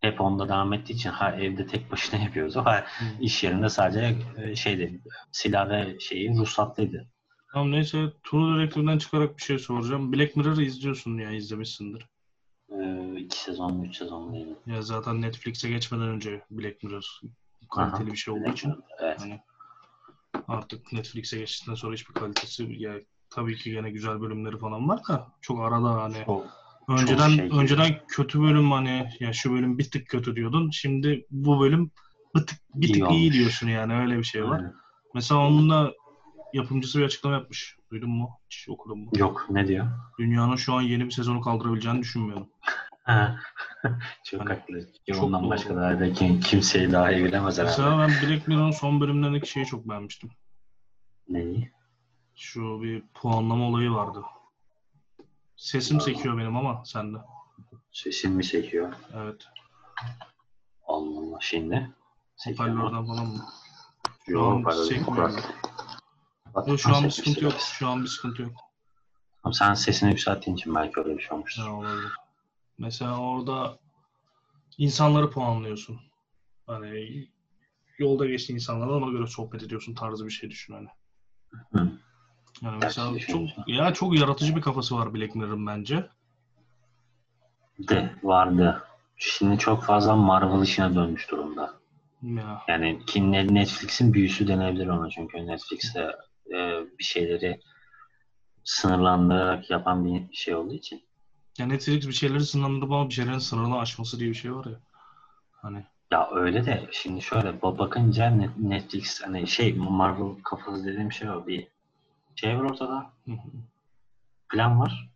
Hep 0.01 0.21
onda 0.21 0.49
devam 0.49 0.73
ettiği 0.73 0.93
için 0.93 1.09
ha 1.09 1.35
evde 1.35 1.67
tek 1.67 1.91
başına 1.91 2.19
yapıyoruz 2.23 2.57
ama 2.57 2.83
iş 3.19 3.43
yerinde 3.43 3.69
sadece 3.69 4.17
e, 4.37 4.55
şeydi 4.55 5.01
silah 5.31 5.69
ve 5.69 5.99
şeyi 5.99 6.37
ruhsatlıydı. 6.37 7.07
Tamam 7.53 7.71
neyse 7.71 8.13
True 8.23 8.59
Detective'den 8.59 8.97
çıkarak 8.97 9.37
bir 9.37 9.41
şey 9.41 9.59
soracağım. 9.59 10.13
Black 10.13 10.35
Mirror'ı 10.35 10.63
izliyorsun 10.63 11.17
ya 11.17 11.31
izlemişsindir. 11.31 12.05
Ee, 12.71 13.15
iki 13.17 13.37
sezon, 13.39 13.81
üç 13.83 13.97
sezon 13.97 14.33
değil. 14.33 14.47
Ya 14.65 14.81
zaten 14.81 15.21
Netflix'e 15.21 15.69
geçmeden 15.69 16.07
önce 16.07 16.41
Black 16.51 16.83
Mirror 16.83 17.19
kaliteli 17.75 18.03
Aha. 18.03 18.11
bir 18.11 18.17
şey 18.17 18.33
olduğu 18.33 18.51
için 18.51 18.73
Evet. 18.99 19.21
hani 19.21 19.39
artık 20.47 20.93
Netflix'e 20.93 21.37
geçtikten 21.37 21.73
sonra 21.73 21.93
hiçbir 21.93 22.13
kalitesi 22.13 22.63
ya 22.77 22.93
tabii 23.29 23.55
ki 23.55 23.71
gene 23.71 23.91
güzel 23.91 24.21
bölümleri 24.21 24.57
falan 24.59 24.89
var 24.89 25.01
da 25.09 25.27
çok 25.41 25.59
arada 25.61 25.93
hani 26.03 26.23
O, 26.27 26.43
önceden 26.87 27.29
şey 27.29 27.45
gibi. 27.45 27.55
önceden 27.55 27.89
kötü 28.07 28.41
bölüm 28.41 28.71
hani 28.71 29.09
ya 29.19 29.33
şu 29.33 29.53
bölüm 29.53 29.77
bir 29.77 29.91
tık 29.91 30.07
kötü 30.07 30.35
diyordun. 30.35 30.69
Şimdi 30.69 31.25
bu 31.31 31.59
bölüm 31.59 31.91
bir 32.35 32.45
tık 32.45 32.59
bir 32.75 32.87
İyi 32.87 32.93
tık 32.93 33.11
iyi 33.11 33.21
olmuş. 33.23 33.33
diyorsun 33.33 33.67
yani 33.67 33.93
öyle 33.95 34.17
bir 34.17 34.23
şey 34.23 34.43
var. 34.45 34.57
Aynen. 34.59 34.73
Mesela 35.13 35.47
onun 35.47 35.69
da 35.69 35.93
yapımcısı 36.53 36.99
bir 36.99 37.03
açıklama 37.05 37.35
yapmış. 37.35 37.77
Duydun 37.91 38.09
mu? 38.09 38.29
Hiç 38.49 38.69
okudun 38.69 38.99
mu? 38.99 39.11
Yok 39.17 39.45
ne 39.49 39.67
diyor? 39.67 39.87
Dünyanın 40.19 40.55
şu 40.55 40.73
an 40.73 40.81
yeni 40.81 41.05
bir 41.05 41.11
sezonu 41.11 41.41
kaldırabileceğini 41.41 42.01
düşünmüyorum. 42.01 42.49
Ha. 43.07 43.39
Çok 44.23 44.41
Hani 44.41 44.49
haklı. 44.49 44.87
Ondan 45.21 45.41
doğru. 45.43 45.49
başka 45.49 45.75
da 45.75 46.13
kim, 46.13 46.39
kimseyi 46.39 46.91
daha 46.91 47.11
iyi 47.11 47.25
bilemez 47.25 47.57
herhalde. 47.59 47.71
Mesela 47.81 47.99
ben 47.99 48.29
Black 48.29 48.47
Mirror'ın 48.47 48.71
son 48.71 49.01
bölümlerindeki 49.01 49.49
şeyi 49.49 49.65
çok 49.65 49.89
beğenmiştim. 49.89 50.29
Neyi? 51.29 51.71
Şu 52.35 52.81
bir 52.81 53.03
puanlama 53.13 53.67
olayı 53.67 53.91
vardı. 53.91 54.21
Sesim 55.55 56.01
sekiyor 56.01 56.37
benim 56.37 56.57
ama 56.57 56.85
sende. 56.85 57.17
Sesin 57.91 58.31
mi 58.31 58.43
çekiyor? 58.43 58.93
Evet. 59.15 59.47
Allah 60.87 61.19
Allah 61.19 61.37
şimdi. 61.41 61.89
Sekiyor? 62.35 62.69
Hoparlörden 62.69 63.05
falan 63.07 63.27
mı? 63.27 63.45
Yok, 64.27 64.53
an 64.53 64.59
hoparlör 64.59 64.89
değil, 64.89 64.99
sekmiyor. 64.99 65.29
Murat. 65.29 65.53
Bak, 66.55 66.67
Yok 66.67 66.79
şu 66.79 66.95
an 66.95 67.03
bir 67.03 67.09
sıkıntı 67.09 67.43
yok. 67.45 67.53
Şu 67.59 67.87
an 67.87 68.03
bir 68.03 68.07
sıkıntı 68.07 68.41
yok. 68.41 68.51
Sen 69.51 69.73
sesini 69.73 70.09
yükselttiğin 70.09 70.57
için 70.57 70.75
belki 70.75 70.99
öyle 70.99 71.17
bir 71.17 71.23
şey 71.23 71.31
olmuştur. 71.37 71.63
Ne 71.65 71.69
olabilir? 71.69 72.11
Mesela 72.77 73.19
orada 73.19 73.79
insanları 74.77 75.29
puanlıyorsun. 75.29 75.99
Hani 76.67 77.27
yolda 77.97 78.25
geçtiğin 78.25 78.57
insanlarla 78.57 78.93
ona 78.93 79.11
göre 79.11 79.27
sohbet 79.27 79.63
ediyorsun 79.63 79.95
tarzı 79.95 80.25
bir 80.25 80.31
şey 80.31 80.49
düşün 80.49 80.73
hani. 80.73 80.87
Hı. 81.73 81.91
Yani 82.61 82.77
mesela 82.81 83.07
çok 83.07 83.15
düşünüyorsun. 83.15 83.63
ya 83.67 83.93
çok 83.93 84.19
yaratıcı 84.19 84.55
bir 84.55 84.61
kafası 84.61 84.95
var 84.95 85.13
Black 85.13 85.35
Mirror'ın 85.35 85.67
bence. 85.67 86.09
De 87.79 88.15
vardı. 88.23 88.83
Şimdi 89.17 89.57
çok 89.57 89.83
fazla 89.83 90.15
Marvel 90.15 90.63
işine 90.63 90.95
dönmüş 90.95 91.31
durumda. 91.31 91.73
Ya. 92.21 92.61
Yani 92.67 93.05
ki 93.05 93.31
Ne- 93.31 93.53
Netflix'in 93.53 94.13
büyüsü 94.13 94.47
denebilir 94.47 94.87
ona 94.87 95.09
çünkü 95.09 95.47
Netflix'te 95.47 96.15
e, 96.51 96.81
bir 96.99 97.03
şeyleri 97.03 97.61
sınırlandırarak 98.63 99.69
yapan 99.69 100.05
bir 100.05 100.35
şey 100.35 100.55
olduğu 100.55 100.73
için. 100.73 101.06
Ya 101.57 101.65
Netflix 101.65 102.07
bir 102.07 102.13
şeyleri 102.13 102.45
sınırlandırıp 102.45 102.91
ama 102.91 103.09
bir 103.09 103.13
şeylerin 103.13 103.37
sınırını 103.37 103.79
aşması 103.79 104.19
diye 104.19 104.29
bir 104.29 104.35
şey 104.35 104.55
var 104.55 104.65
ya. 104.65 104.79
Hani 105.51 105.85
Ya 106.11 106.29
öyle 106.31 106.65
de 106.65 106.89
şimdi 106.91 107.21
şöyle 107.21 107.49
ba- 107.49 107.77
bakınca 107.77 108.25
Net- 108.25 108.57
Netflix 108.57 109.21
hani 109.21 109.47
şey 109.47 109.73
Marvel 109.73 110.41
kafası 110.43 110.85
dediğim 110.85 111.11
şey 111.11 111.29
o 111.29 111.47
bir 111.47 111.67
şey 112.35 112.57
var 112.57 112.63
ortada 112.63 113.11
plan 114.49 114.79
var. 114.79 115.09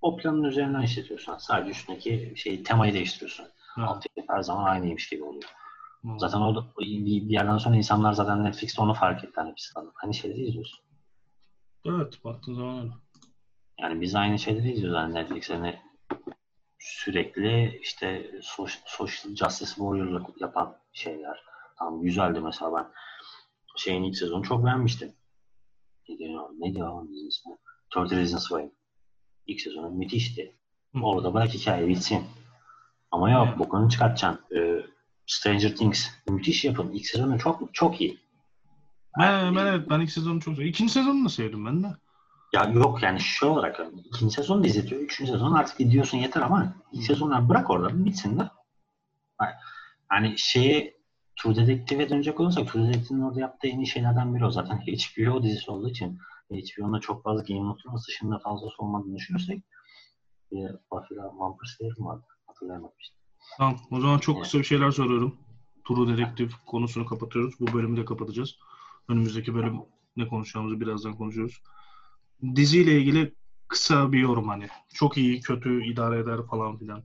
O 0.00 0.16
planın 0.16 0.44
üzerinden 0.44 0.82
işletiyorsun. 0.82 1.36
Sadece 1.38 1.70
üstündeki 1.70 2.32
şey 2.36 2.62
temayı 2.62 2.92
değiştiriyorsun. 2.92 3.46
Altyapı 3.76 4.32
her 4.32 4.42
zaman 4.42 4.64
aynıymış 4.64 5.08
gibi 5.08 5.22
oluyor. 5.22 5.50
Hı. 6.02 6.08
Zaten 6.18 6.38
orada 6.38 6.64
bir, 6.78 7.04
bir 7.06 7.30
yerden 7.30 7.58
sonra 7.58 7.76
insanlar 7.76 8.12
zaten 8.12 8.44
Netflix'te 8.44 8.82
onu 8.82 8.94
fark 8.94 9.24
etti. 9.24 9.32
Hani 9.36 9.54
aynı 10.02 10.14
şeyleri 10.14 10.40
izliyoruz. 10.46 10.82
Evet 11.84 12.24
baktığın 12.24 12.54
zaman 12.54 12.78
öyle. 12.78 12.92
Yani 13.80 14.00
biz 14.00 14.14
aynı 14.14 14.38
şeyleri 14.38 14.72
izliyoruz. 14.72 14.98
Hani 14.98 15.14
Netflix 15.14 15.50
hani 15.50 15.80
sürekli 16.78 17.78
işte 17.82 18.30
social 18.84 19.34
justice 19.36 19.70
warrior'lık 19.70 20.40
yapan 20.40 20.76
şeyler. 20.92 21.44
Tamam 21.78 22.02
güzeldi 22.02 22.40
mesela 22.40 22.74
ben 22.76 22.86
şeyin 23.76 24.02
ilk 24.02 24.16
sezonu 24.16 24.42
çok 24.42 24.64
beğenmiştim. 24.64 25.12
Ne 26.08 26.18
diyor, 26.18 26.48
ne 26.58 26.74
diyor 26.74 26.88
onun 26.88 27.08
dizinin 27.08 27.28
ismi? 27.28 27.56
30 27.96 28.12
Reasons 28.12 28.48
Why. 28.48 28.70
İlk 29.46 29.60
sezonu 29.60 29.90
müthişti. 29.90 30.56
Orada 31.02 31.34
bırak 31.34 31.54
hikaye 31.54 31.88
bitsin. 31.88 32.24
Ama 33.10 33.30
yok 33.30 33.46
Evet. 33.48 33.58
bokunu 33.58 33.90
çıkartacaksın. 33.90 34.56
Ee, 34.56 34.86
Stranger 35.26 35.76
Things 35.76 36.08
müthiş 36.28 36.64
yapım. 36.64 36.92
İlk 36.94 37.06
sezonu 37.06 37.38
çok 37.38 37.74
çok 37.74 38.00
iyi. 38.00 38.18
Ben, 39.18 39.56
ben 39.56 39.66
evet 39.66 39.90
ben 39.90 40.00
ilk 40.00 40.10
sezonu 40.10 40.40
çok 40.40 40.54
sevdim. 40.54 40.68
İkinci 40.68 40.92
sezonu 40.92 41.24
da 41.24 41.28
sevdim 41.28 41.66
ben 41.66 41.82
de. 41.82 41.86
Ya 42.52 42.64
yok 42.64 43.02
yani 43.02 43.20
şu 43.20 43.46
olarak 43.46 43.78
yani 43.78 44.00
ikinci 44.00 44.34
sezonu 44.34 44.62
da 44.62 44.66
izletiyor. 44.66 45.00
Üçüncü 45.00 45.32
sezon 45.32 45.52
artık 45.52 45.78
gidiyorsun 45.78 46.18
yeter 46.18 46.40
ama 46.40 46.74
ilk 46.92 47.04
sezonlar 47.04 47.48
bırak 47.48 47.70
orada 47.70 48.04
bitsin 48.04 48.38
de. 48.38 48.50
Yani 50.12 50.34
şeye 50.38 50.96
True 51.36 51.56
Detective'e 51.56 52.10
dönecek 52.10 52.40
olursak 52.40 52.68
True 52.68 52.88
Detective'in 52.88 53.22
orada 53.22 53.40
yaptığı 53.40 53.68
en 53.68 53.78
iyi 53.78 53.86
şeylerden 53.86 54.34
biri 54.34 54.46
o 54.46 54.50
zaten. 54.50 54.76
HBO 54.86 55.42
dizisi 55.42 55.70
olduğu 55.70 55.90
için 55.90 56.18
HBO'nda 56.50 57.00
çok 57.00 57.22
fazla 57.22 57.42
Game 57.42 57.70
of 57.70 57.78
Thrones 57.82 58.06
dışında 58.08 58.38
fazla 58.38 58.68
olmadığını 58.78 59.16
düşünürsek 59.16 59.62
bir 60.52 60.70
Buffy'la 60.90 61.38
Vampire 61.38 61.68
Slayer 61.68 61.94
vardı? 61.98 62.24
Hatırlayamadım 62.46 62.96
işte. 63.00 63.16
Tamam 63.58 63.76
o 63.90 64.00
zaman 64.00 64.18
çok 64.18 64.42
kısa 64.42 64.58
bir 64.58 64.64
şeyler 64.64 64.90
soruyorum. 64.90 65.38
True 65.88 66.16
Detective 66.16 66.52
konusunu 66.66 67.06
kapatıyoruz. 67.06 67.54
Bu 67.60 67.72
bölümü 67.72 67.96
de 67.96 68.04
kapatacağız. 68.04 68.56
Önümüzdeki 69.08 69.54
bölüm 69.54 69.80
ne 70.16 70.28
konuşacağımızı 70.28 70.80
birazdan 70.80 71.16
konuşuyoruz. 71.16 71.62
Diziyle 72.42 72.98
ilgili 73.00 73.34
kısa 73.68 74.12
bir 74.12 74.18
yorum 74.18 74.48
hani. 74.48 74.68
Çok 74.94 75.16
iyi, 75.16 75.40
kötü, 75.40 75.84
idare 75.84 76.18
eder 76.18 76.40
falan 76.50 76.78
filan. 76.78 77.02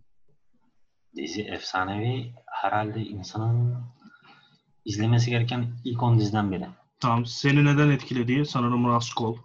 Dizi 1.16 1.42
efsanevi 1.42 2.34
herhalde 2.46 3.02
insanın 3.02 3.78
izlemesi 4.86 5.30
gereken 5.30 5.68
ilk 5.84 6.04
10 6.04 6.20
diziden 6.20 6.52
biri. 6.52 6.68
Tamam. 7.00 7.26
Seni 7.26 7.66
neden 7.66 7.90
etkilediği 7.90 8.46
sanırım 8.46 8.88
Raskol. 8.88 9.38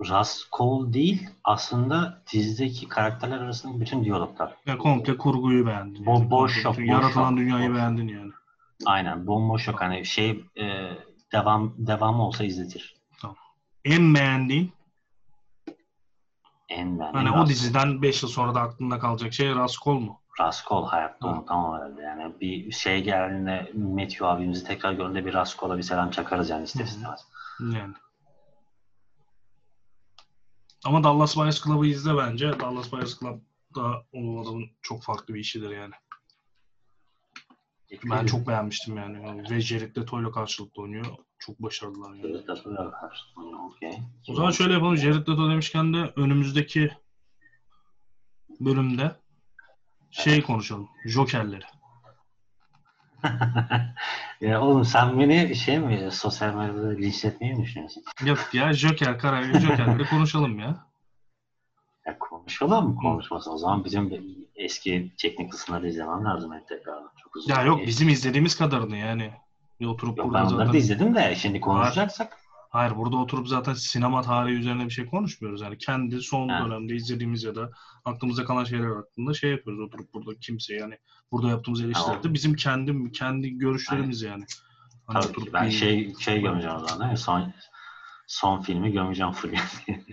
Rust 0.00 0.52
Cole 0.52 0.92
değil 0.92 1.28
aslında 1.44 2.22
dizideki 2.32 2.88
karakterler 2.88 3.38
arasındaki 3.38 3.80
bütün 3.80 4.04
diyaloglar. 4.04 4.56
Ya 4.66 4.78
komple 4.78 5.16
kurguyu 5.16 5.66
beğendin. 5.66 6.04
Bo- 6.04 6.30
boş 6.30 6.64
yok, 6.64 6.78
boş 6.78 6.86
Yaratılan 6.86 7.30
yok, 7.30 7.38
dünyayı 7.38 7.70
boş 7.70 7.76
beğendin 7.76 8.08
yani. 8.08 8.32
Aynen 8.86 9.26
bomboş 9.26 9.68
yok 9.68 9.80
hani 9.80 10.04
şey 10.06 10.44
e, 10.60 10.90
devam 11.32 11.74
devamı 11.78 12.26
olsa 12.26 12.44
izletir. 12.44 12.97
En 13.88 14.14
beğendiğin 14.14 14.72
En 16.68 16.98
ben 16.98 17.12
hani 17.12 17.30
o 17.30 17.46
diziden 17.46 18.02
5 18.02 18.22
yıl 18.22 18.30
sonra 18.30 18.54
da 18.54 18.60
aklında 18.60 18.98
kalacak 18.98 19.32
şey 19.34 19.54
Raskol 19.54 19.98
mu? 19.98 20.20
Rust 20.40 20.66
Cole 20.66 20.86
hayatta 20.86 21.28
Ha. 21.28 21.32
unutamam 21.32 21.74
herhalde 21.76 22.02
yani 22.02 22.40
bir 22.40 22.72
şey 22.72 23.02
geldiğinde 23.02 23.72
Matthew 23.74 24.26
abimizi 24.26 24.64
tekrar 24.64 24.92
gördüğünde 24.92 25.26
bir 25.26 25.34
Rust 25.34 25.58
Cole'a 25.58 25.78
bir 25.78 25.82
selam 25.82 26.10
çakarız 26.10 26.50
yani 26.50 26.64
ister 26.64 26.84
istemez. 26.84 27.20
Yani. 27.60 27.94
Ama 30.84 31.04
Dallas 31.04 31.36
Buyers 31.36 31.64
Club'ı 31.64 31.86
izle 31.86 32.16
bence. 32.16 32.60
Dallas 32.60 32.92
Buyers 32.92 33.20
Club 33.20 33.40
da 33.74 34.02
o 34.12 34.42
adamın 34.42 34.70
çok 34.82 35.02
farklı 35.02 35.34
bir 35.34 35.40
işidir 35.40 35.70
yani. 35.70 35.94
Ben 38.04 38.26
çok 38.26 38.46
beğenmiştim 38.48 38.96
yani. 38.96 39.26
yani 39.26 39.50
ve 39.50 39.60
Jared 39.60 39.96
Leto 39.96 40.22
ile 40.22 40.30
karşılıklı 40.30 40.82
oynuyor. 40.82 41.06
Çok 41.38 41.62
başarılılar 41.62 42.14
yani. 42.14 42.30
Evet, 42.30 42.48
hatırlıyorum. 42.48 42.92
Okey. 43.66 43.92
O 44.28 44.34
zaman 44.34 44.50
şöyle 44.50 44.72
yapalım. 44.72 44.96
Jared 44.96 45.28
Leto 45.28 45.50
demişken 45.50 45.94
de 45.94 46.12
önümüzdeki 46.16 46.90
bölümde 48.60 49.16
şey 50.10 50.42
konuşalım. 50.42 50.88
Jokerleri. 51.06 51.64
ya 54.40 54.62
oğlum 54.62 54.84
sen 54.84 55.18
beni 55.18 55.56
şey 55.56 55.78
mi 55.78 56.08
sosyal 56.12 56.54
medyada 56.54 56.88
linçletmeyi 56.88 57.54
mi 57.54 57.62
düşünüyorsun? 57.62 58.02
Yok 58.24 58.38
ya 58.52 58.72
Joker, 58.72 59.18
karar 59.18 59.60
Jokerleri 59.60 60.04
konuşalım 60.10 60.58
ya. 60.58 60.86
Ya 62.06 62.18
konuşalım 62.18 62.88
mı 62.88 62.96
konuşması? 62.96 63.52
O 63.52 63.58
zaman 63.58 63.84
bizim 63.84 64.10
eski 64.58 65.12
teknik 65.22 65.50
kısımları 65.52 65.88
izlemem 65.88 66.24
lazım 66.24 66.52
hep 66.54 66.68
tekrar. 66.68 66.94
Çok 67.22 67.36
uzun. 67.36 67.50
Ya 67.54 67.62
yok 67.62 67.86
bizim 67.86 68.08
izlediğimiz 68.08 68.56
kadarını 68.58 68.96
yani. 68.96 69.30
Bir 69.80 69.86
oturup 69.86 70.18
Yok 70.18 70.26
burada 70.26 70.38
ben 70.38 70.44
onları 70.44 70.56
zaten... 70.58 70.72
da 70.72 70.76
izledim 70.76 71.14
de 71.14 71.34
şimdi 71.36 71.60
konuşacaksak 71.60 72.36
Hayır 72.70 72.96
burada 72.96 73.16
oturup 73.16 73.48
zaten 73.48 73.74
sinema 73.74 74.22
tarihi 74.22 74.54
üzerine 74.58 74.84
bir 74.84 74.90
şey 74.90 75.06
konuşmuyoruz. 75.06 75.60
Yani 75.60 75.78
kendi 75.78 76.20
son 76.20 76.48
Ha. 76.48 76.64
dönemde 76.66 76.94
izlediğimiz 76.94 77.44
ya 77.44 77.54
da 77.54 77.70
aklımızda 78.04 78.44
kalan 78.44 78.64
şeyler 78.64 78.86
hakkında 78.96 79.34
şey 79.34 79.50
yapıyoruz 79.50 79.80
oturup 79.80 80.14
burada 80.14 80.40
kimse 80.40 80.74
yani 80.74 80.98
burada 81.32 81.48
yaptığımız 81.48 81.80
eleştirilerde 81.80 82.20
Tamam. 82.22 82.34
bizim 82.34 82.54
kendi 82.54 83.12
kendi 83.12 83.58
görüşlerimiz 83.58 84.22
yani. 84.22 84.44
Hani 85.06 85.14
tabii 85.22 85.32
ki 85.32 85.38
oturup 85.40 85.54
ben 85.54 85.66
bir- 85.66 85.70
şey 85.72 86.14
şey 86.14 86.40
gömeceğim 86.40 86.76
o 86.76 86.78
zaman 86.86 87.00
değil 87.00 87.10
mi? 87.12 87.18
Son, 87.18 87.52
son 88.26 88.60
filmi 88.60 88.92
gömeceğim 88.92 89.32
full. 89.32 89.52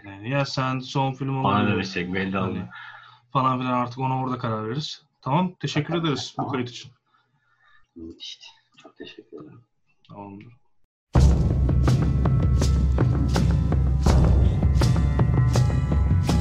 Yani 0.06 0.30
ya 0.30 0.46
sen 0.46 0.80
son 0.80 1.14
film 1.14 1.44
Bana 1.44 1.58
olabilir 1.58 1.74
dönüşecek 1.76 2.14
belli 2.14 2.38
hani 2.38 2.48
olmuyor. 2.48 2.68
Falan 3.36 3.60
filan 3.60 3.74
artık 3.74 4.00
ona 4.00 4.22
orada 4.24 4.38
karar 4.38 4.66
veririz. 4.68 5.04
Tamam 5.22 5.54
teşekkür 5.60 5.94
Bakalım. 5.94 6.06
ederiz 6.06 6.32
bu 6.32 6.36
Tamam. 6.36 6.52
kayıt 6.52 6.70
için. 6.70 6.92
İşte, 8.20 8.46
çok 8.78 8.98
teşekkür 8.98 9.38
ederim. 9.44 9.62
Tamamdır. 10.10 10.54